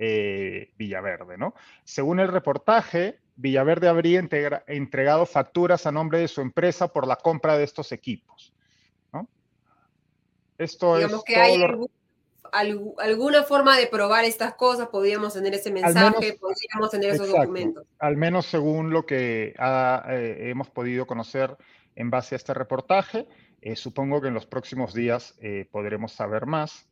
[0.00, 1.54] eh, Villaverde, ¿no?
[1.84, 4.20] Según el reportaje, Villaverde habría
[4.66, 8.52] entregado facturas a nombre de su empresa por la compra de estos equipos,
[9.12, 9.28] ¿no?
[10.58, 11.62] Esto Digamos que hay
[12.98, 17.86] alguna forma de probar estas cosas, podríamos tener ese mensaje, podríamos tener esos documentos.
[18.00, 21.56] Al menos según lo que eh, hemos podido conocer
[21.98, 23.26] en base a este reportaje.
[23.60, 26.88] Eh, supongo que en los próximos días eh, podremos saber más.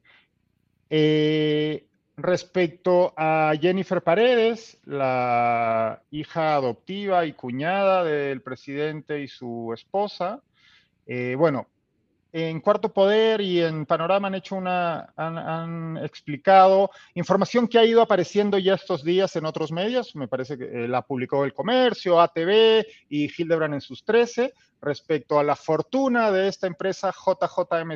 [0.91, 1.87] Eh,
[2.17, 10.43] respecto a Jennifer Paredes, la hija adoptiva y cuñada del presidente y su esposa,
[11.37, 11.69] bueno,
[12.39, 18.03] en Cuarto Poder y en Panorama han hecho una, han, explicado información que ha ido
[18.03, 20.15] apareciendo ya estos días en otros medios.
[20.15, 25.39] Me parece que eh, la publicó El Comercio, ATV y Hildebrand en sus 13, respecto
[25.39, 27.95] a la fortuna de esta empresa JJM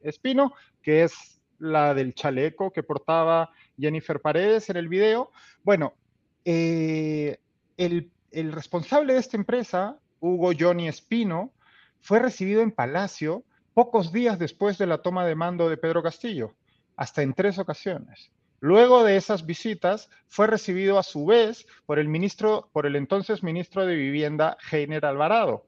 [0.00, 5.30] Espino, que es la del chaleco que portaba Jennifer Paredes en el video.
[5.62, 5.92] Bueno,
[6.46, 7.38] eh,
[7.76, 11.52] el, el responsable de esta empresa Hugo Johnny Espino,
[12.00, 13.44] fue recibido en Palacio
[13.74, 16.54] pocos días después de la toma de mando de Pedro Castillo,
[16.96, 18.30] hasta en tres ocasiones.
[18.60, 23.42] Luego de esas visitas, fue recibido a su vez por el, ministro, por el entonces
[23.42, 25.66] ministro de Vivienda, Heiner Alvarado,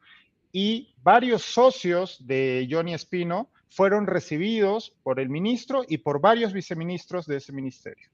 [0.53, 7.27] y varios socios de Johnny Espino fueron recibidos por el ministro y por varios viceministros
[7.27, 8.09] de ese ministerio.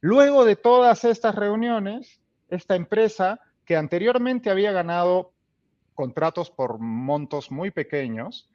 [0.00, 5.32] Luego de todas estas reuniones, esta empresa que anteriormente había ganado
[5.94, 8.48] contratos por montos muy pequeños,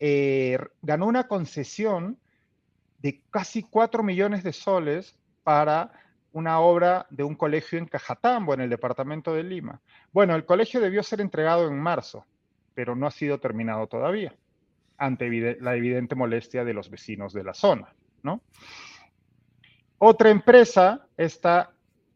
[0.00, 2.18] eh, ganó una concesión
[2.98, 5.92] de casi 4 millones de soles para
[6.32, 9.80] una obra de un colegio en Cajatambo, en el departamento de Lima.
[10.12, 12.26] Bueno, el colegio debió ser entregado en marzo,
[12.74, 14.34] pero no ha sido terminado todavía,
[14.98, 18.42] ante la evidente molestia de los vecinos de la zona, ¿no?
[19.98, 21.72] Otra empresa está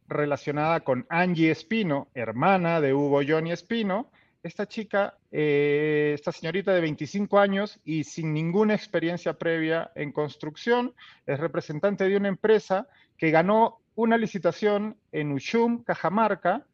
[0.07, 4.11] relacionada con Angie Espino, hermana de Hugo Johnny Espino,
[4.43, 10.95] esta chica, eh, esta señorita de 25 años y sin ninguna experiencia previa en construcción,
[11.27, 16.67] es representante de una empresa que ganó una licitación en Ushum, Cajamarca,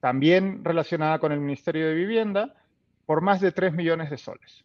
[0.00, 2.54] también relacionada con el Ministerio de Vivienda,
[3.06, 4.64] por más de 3 millones de soles.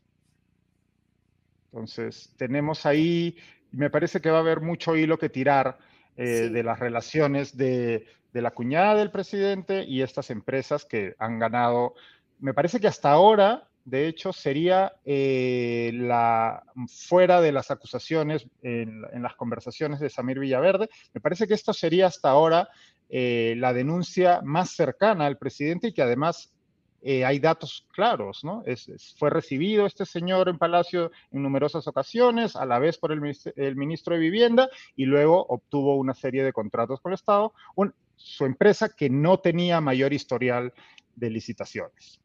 [1.71, 3.37] Entonces, tenemos ahí,
[3.71, 5.77] me parece que va a haber mucho hilo que tirar
[6.17, 11.39] eh, de las relaciones de, de la cuñada del presidente y estas empresas que han
[11.39, 11.95] ganado,
[12.39, 19.01] me parece que hasta ahora, de hecho, sería eh, la, fuera de las acusaciones en,
[19.21, 22.69] las conversaciones de Samir Villaverde, me parece que esto sería hasta ahora
[23.09, 26.53] eh, la denuncia más cercana al presidente y que además
[27.01, 28.63] eh, hay datos claros, ¿no?
[29.17, 33.21] fue recibido este señor en Palacio en numerosas ocasiones, a la vez por el,
[33.75, 37.53] ministro de Vivienda, y luego obtuvo una serie de contratos con el Estado,
[38.19, 40.73] su empresa que no tenía mayor historial
[41.15, 42.19] de licitaciones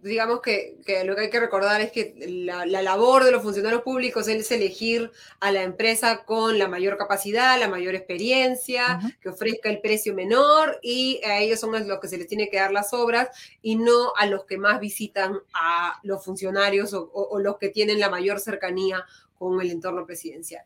[0.00, 4.28] digamos que, lo que hay que recordar es que la, labor de los funcionarios públicos
[4.28, 5.10] es elegir
[5.40, 10.78] a la empresa con la mayor capacidad, la mayor experiencia, que ofrezca el precio menor
[10.82, 13.28] y a ellos son los que se les tiene que dar las obras
[13.62, 18.10] y no a los que más visitan a los funcionarios o los que tienen la
[18.10, 19.04] mayor cercanía
[19.38, 20.64] con el entorno presidencial.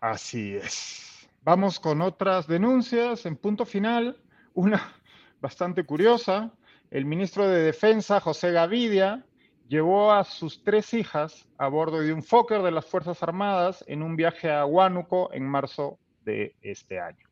[0.00, 1.13] Así es.
[1.44, 3.26] Vamos con otras denuncias.
[3.26, 4.16] En punto final,
[4.54, 4.94] una
[5.40, 6.50] bastante curiosa
[6.90, 9.24] el ministro de Defensa, José Gavidia,
[9.68, 14.02] llevó a sus tres hijas a bordo de un Fokker de las Fuerzas Armadas en
[14.02, 17.28] un viaje a Huánuco en marzo de este año.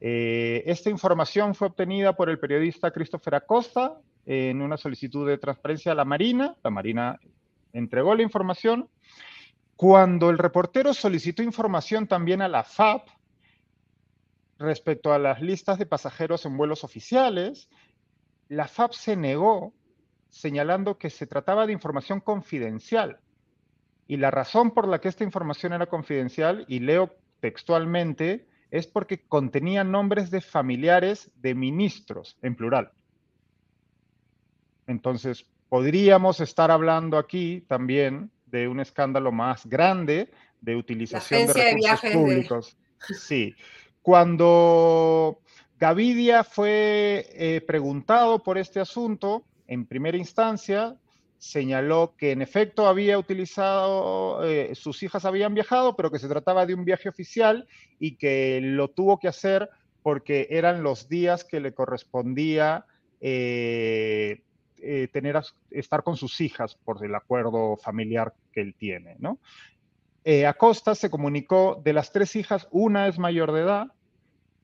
[0.00, 5.92] Eh, esta información fue obtenida por el periodista Christopher Acosta en una solicitud de transparencia
[5.92, 6.56] a la Marina.
[6.64, 7.20] La Marina
[7.72, 8.88] entregó la información.
[9.76, 13.08] Cuando el reportero solicitó información también a la FAP
[14.58, 17.68] respecto a las listas de pasajeros en vuelos oficiales,
[18.48, 19.74] la FAP se negó
[20.30, 23.20] señalando que se trataba de información confidencial.
[24.08, 29.26] Y la razón por la que esta información era confidencial, y leo textualmente, es porque
[29.26, 32.92] contenía nombres de familiares de ministros, en plural.
[34.86, 40.30] Entonces, podríamos estar hablando aquí también de un escándalo más grande
[40.60, 42.76] de utilización de recursos públicos.
[43.18, 43.54] Sí.
[44.02, 45.40] Cuando
[45.78, 50.96] Gavidia fue eh, preguntado por este asunto en primera instancia,
[51.38, 56.66] señaló que en efecto había utilizado, eh, sus hijas habían viajado, pero que se trataba
[56.66, 57.68] de un viaje oficial
[57.98, 59.68] y que lo tuvo que hacer
[60.02, 62.86] porque eran los días que le correspondía
[63.20, 64.42] eh,
[65.12, 69.16] tener estar con sus hijas por el acuerdo familiar que él tiene.
[69.18, 69.38] ¿no?
[70.46, 73.92] Acosta se comunicó de las tres hijas, una es mayor de edad,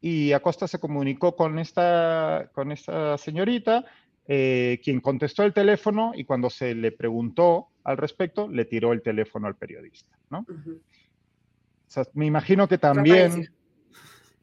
[0.02, 3.84] y Acosta se comunicó con esta, con esta señorita,
[4.26, 9.00] eh, quien contestó el teléfono y cuando se le preguntó al respecto, le tiró el
[9.00, 10.18] teléfono al periodista.
[10.28, 10.44] ¿no?
[12.14, 13.48] me imagino que también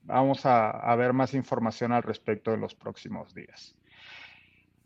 [0.03, 3.75] vamos a, a, ver más información al respecto en los próximos días.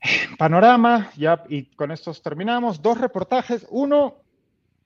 [0.38, 2.82] Panorama, ya, y con estos terminamos.
[2.82, 3.66] Dos reportajes.
[3.70, 4.24] Uno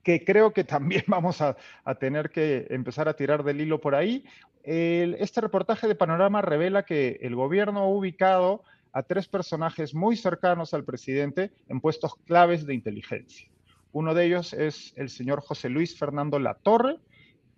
[0.02, 1.56] que creo que también vamos a,
[1.98, 4.24] tener que empezar a tirar del hilo por ahí.
[4.64, 8.62] este reportaje de Panorama revela que el gobierno ha ubicado
[8.92, 13.48] a tres personajes muy cercanos al presidente en puestos claves de inteligencia.
[13.92, 16.96] Uno de ellos es el señor José Luis Fernando Latorre,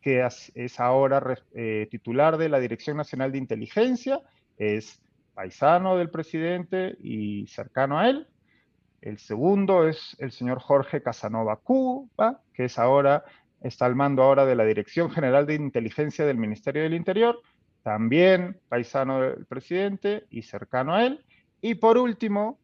[0.00, 4.20] que es ahora eh, titular de la Dirección Nacional de Inteligencia,
[4.56, 5.00] es
[5.40, 8.26] paisano del presidente y cercano a él.
[9.00, 13.24] El segundo es el señor Jorge Casanova Cuba, que es ahora,
[13.62, 17.40] está al mando ahora de la Dirección General de Inteligencia del Ministerio del Interior,
[17.82, 21.24] también paisano del presidente y cercano a él.
[21.62, 22.58] Y por último,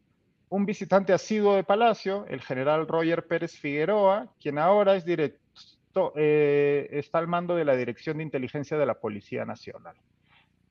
[0.50, 6.90] un visitante asiduo de Palacio, el general Roger Pérez Figueroa, quien ahora es directo, eh,
[6.90, 9.96] está al mando de la Dirección de Inteligencia de la Policía Nacional.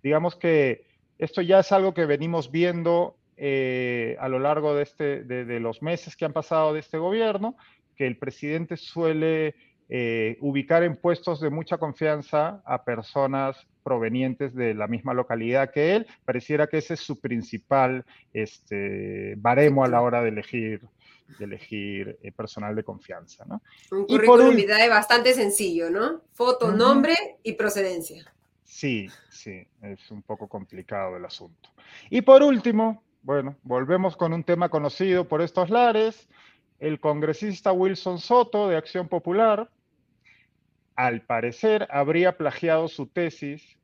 [0.03, 5.23] Digamos que esto ya es algo que venimos viendo eh, a lo largo de, este,
[5.23, 7.57] de, los meses que han pasado de este gobierno,
[7.95, 9.55] que el presidente suele
[9.89, 15.95] eh, ubicar en puestos de mucha confianza a personas provenientes de la misma localidad que
[15.95, 16.07] él.
[16.25, 20.81] Pareciera que ese es su principal este, baremo a la hora de elegir,
[21.37, 23.45] de elegir eh, personal de confianza.
[23.45, 23.61] ¿no?
[23.91, 26.21] Un currículum vitae bastante sencillo, ¿no?
[26.33, 28.34] Foto, nombre y procedencia.
[28.65, 31.69] Sí, sí, es un poco complicado el asunto.
[32.09, 36.27] Y por último, bueno, volvemos con un tema conocido por estos lares.
[36.79, 39.69] El congresista Wilson Soto de Acción Popular,
[40.95, 43.77] al parecer, habría plagiado su tesis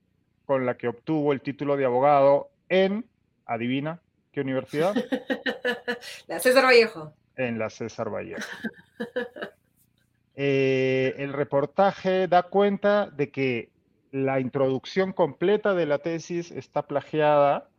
[0.45, 3.05] con la que obtuvo el título de abogado en,
[3.45, 4.01] adivina,
[4.31, 4.93] ¿qué universidad?
[6.27, 7.13] la César Vallejo.
[7.35, 8.49] En la César Vallejo.
[10.35, 13.69] Eh, el reportaje da cuenta de que
[14.11, 17.69] la introducción completa de la tesis está plagiada,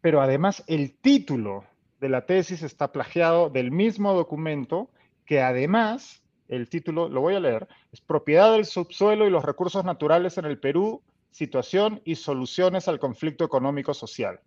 [0.00, 1.64] pero además el título
[2.00, 4.90] de la tesis está plagiado del mismo documento
[5.24, 9.84] que además, el título, lo voy a leer, es Propiedad del subsuelo y los recursos
[9.84, 14.40] naturales en el Perú, situación y soluciones al conflicto económico-social.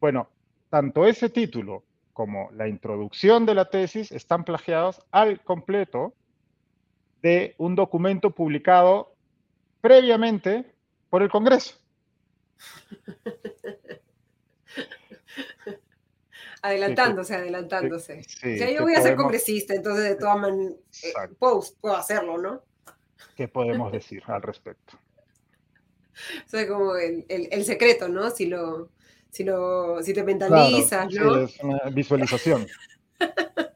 [0.00, 0.28] Bueno,
[0.68, 6.14] tanto ese título como la introducción de la tesis están plagiados al completo
[7.22, 9.13] de un documento publicado
[9.84, 10.64] previamente
[11.10, 11.76] por el Congreso.
[16.62, 18.22] Adelantándose, adelantándose.
[18.42, 21.62] ya yo voy a ser congresista, entonces de todas maneras eh, puedo,
[21.94, 22.62] hacerlo, ¿no?
[23.36, 24.98] ¿Qué podemos decir al respecto?
[26.46, 28.30] O sea, como el, secreto, ¿no?
[28.30, 28.88] Si lo,
[29.30, 31.40] si lo, si te mentalizas, ¿no?
[31.40, 32.66] es una visualización.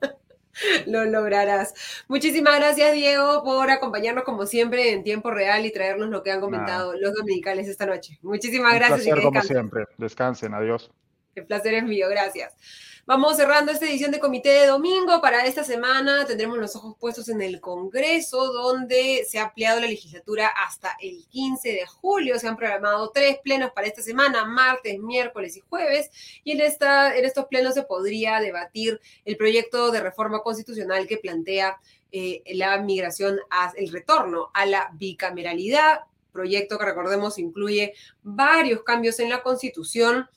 [0.87, 1.75] lo lograrás.
[2.09, 6.41] Muchísimas gracias, Diego, por acompañarnos como siempre en tiempo real y traernos lo que han
[6.41, 8.19] comentado los dominicales esta noche.
[8.23, 9.03] Muchísimas Un gracias.
[9.03, 9.85] Placer, como siempre.
[9.97, 10.55] Descansen.
[10.55, 10.91] Adiós.
[11.39, 12.09] El placer es mío.
[12.09, 12.55] Gracias.
[13.09, 15.23] Vamos cerrando esta edición de Comité de Domingo.
[15.23, 19.87] Para esta semana tendremos los ojos puestos en el Congreso, donde se ha ampliado la
[19.87, 22.39] legislatura hasta el 15 de julio.
[22.39, 26.11] Se han programado tres plenos para esta semana, martes, miércoles y jueves.
[26.45, 31.17] Y en, esta, en estos plenos se podría debatir el proyecto de reforma constitucional que
[31.17, 31.81] plantea
[32.13, 33.39] eh, la migración,
[33.77, 36.01] el retorno a la bicameralidad.
[36.31, 40.29] Proyecto que recordemos incluye varios cambios en la Constitución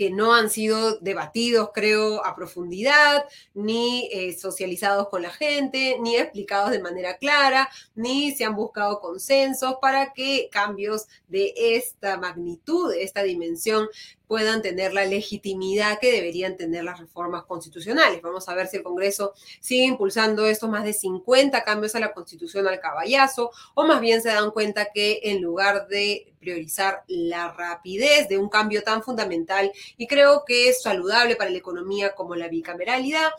[0.00, 6.16] que no han sido debatidos, creo, a profundidad, ni eh, socializados con la gente, ni
[6.16, 12.90] explicados de manera clara, ni se han buscado consensos para que cambios de esta magnitud,
[12.90, 13.88] de esta dimensión,
[14.30, 18.22] puedan tener la legitimidad que deberían tener las reformas constitucionales.
[18.22, 22.12] Vamos a ver si el Congreso sigue impulsando estos más de 50 cambios a la
[22.12, 27.50] Constitución al caballazo o más bien se dan cuenta que en lugar de priorizar la
[27.50, 32.36] rapidez de un cambio tan fundamental y creo que es saludable para la economía como
[32.36, 33.32] la bicameralidad,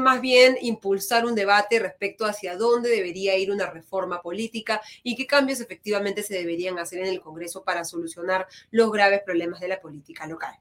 [0.00, 5.26] más bien impulsar un debate respecto hacia dónde debería ir una reforma política y qué
[5.26, 9.80] cambios efectivamente se deberían hacer en el Congreso para solucionar los graves problemas de la
[9.80, 10.58] política local.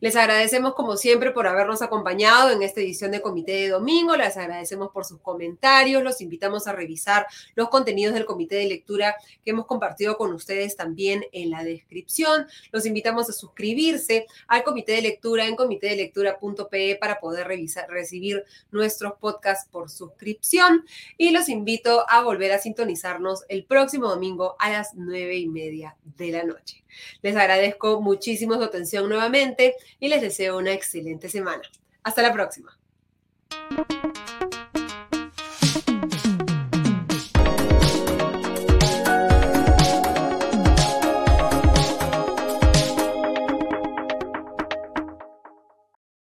[0.00, 4.36] Les agradecemos como siempre por habernos acompañado en esta edición de Comité de Domingo, les
[4.36, 9.50] agradecemos por sus comentarios, los invitamos a revisar los contenidos del Comité de Lectura que
[9.50, 15.02] hemos compartido con ustedes también en la descripción, los invitamos a suscribirse al Comité de
[15.02, 20.84] Lectura en comitedelectura.pe para poder revisar, recibir nuestros podcasts por suscripción.
[21.16, 25.96] Y los invito a volver a sintonizarnos el próximo domingo a las nueve y media
[26.04, 26.85] de la noche.
[27.22, 31.62] Les agradezco muchísimo su atención nuevamente y les deseo una excelente semana.
[32.02, 32.76] Hasta la próxima.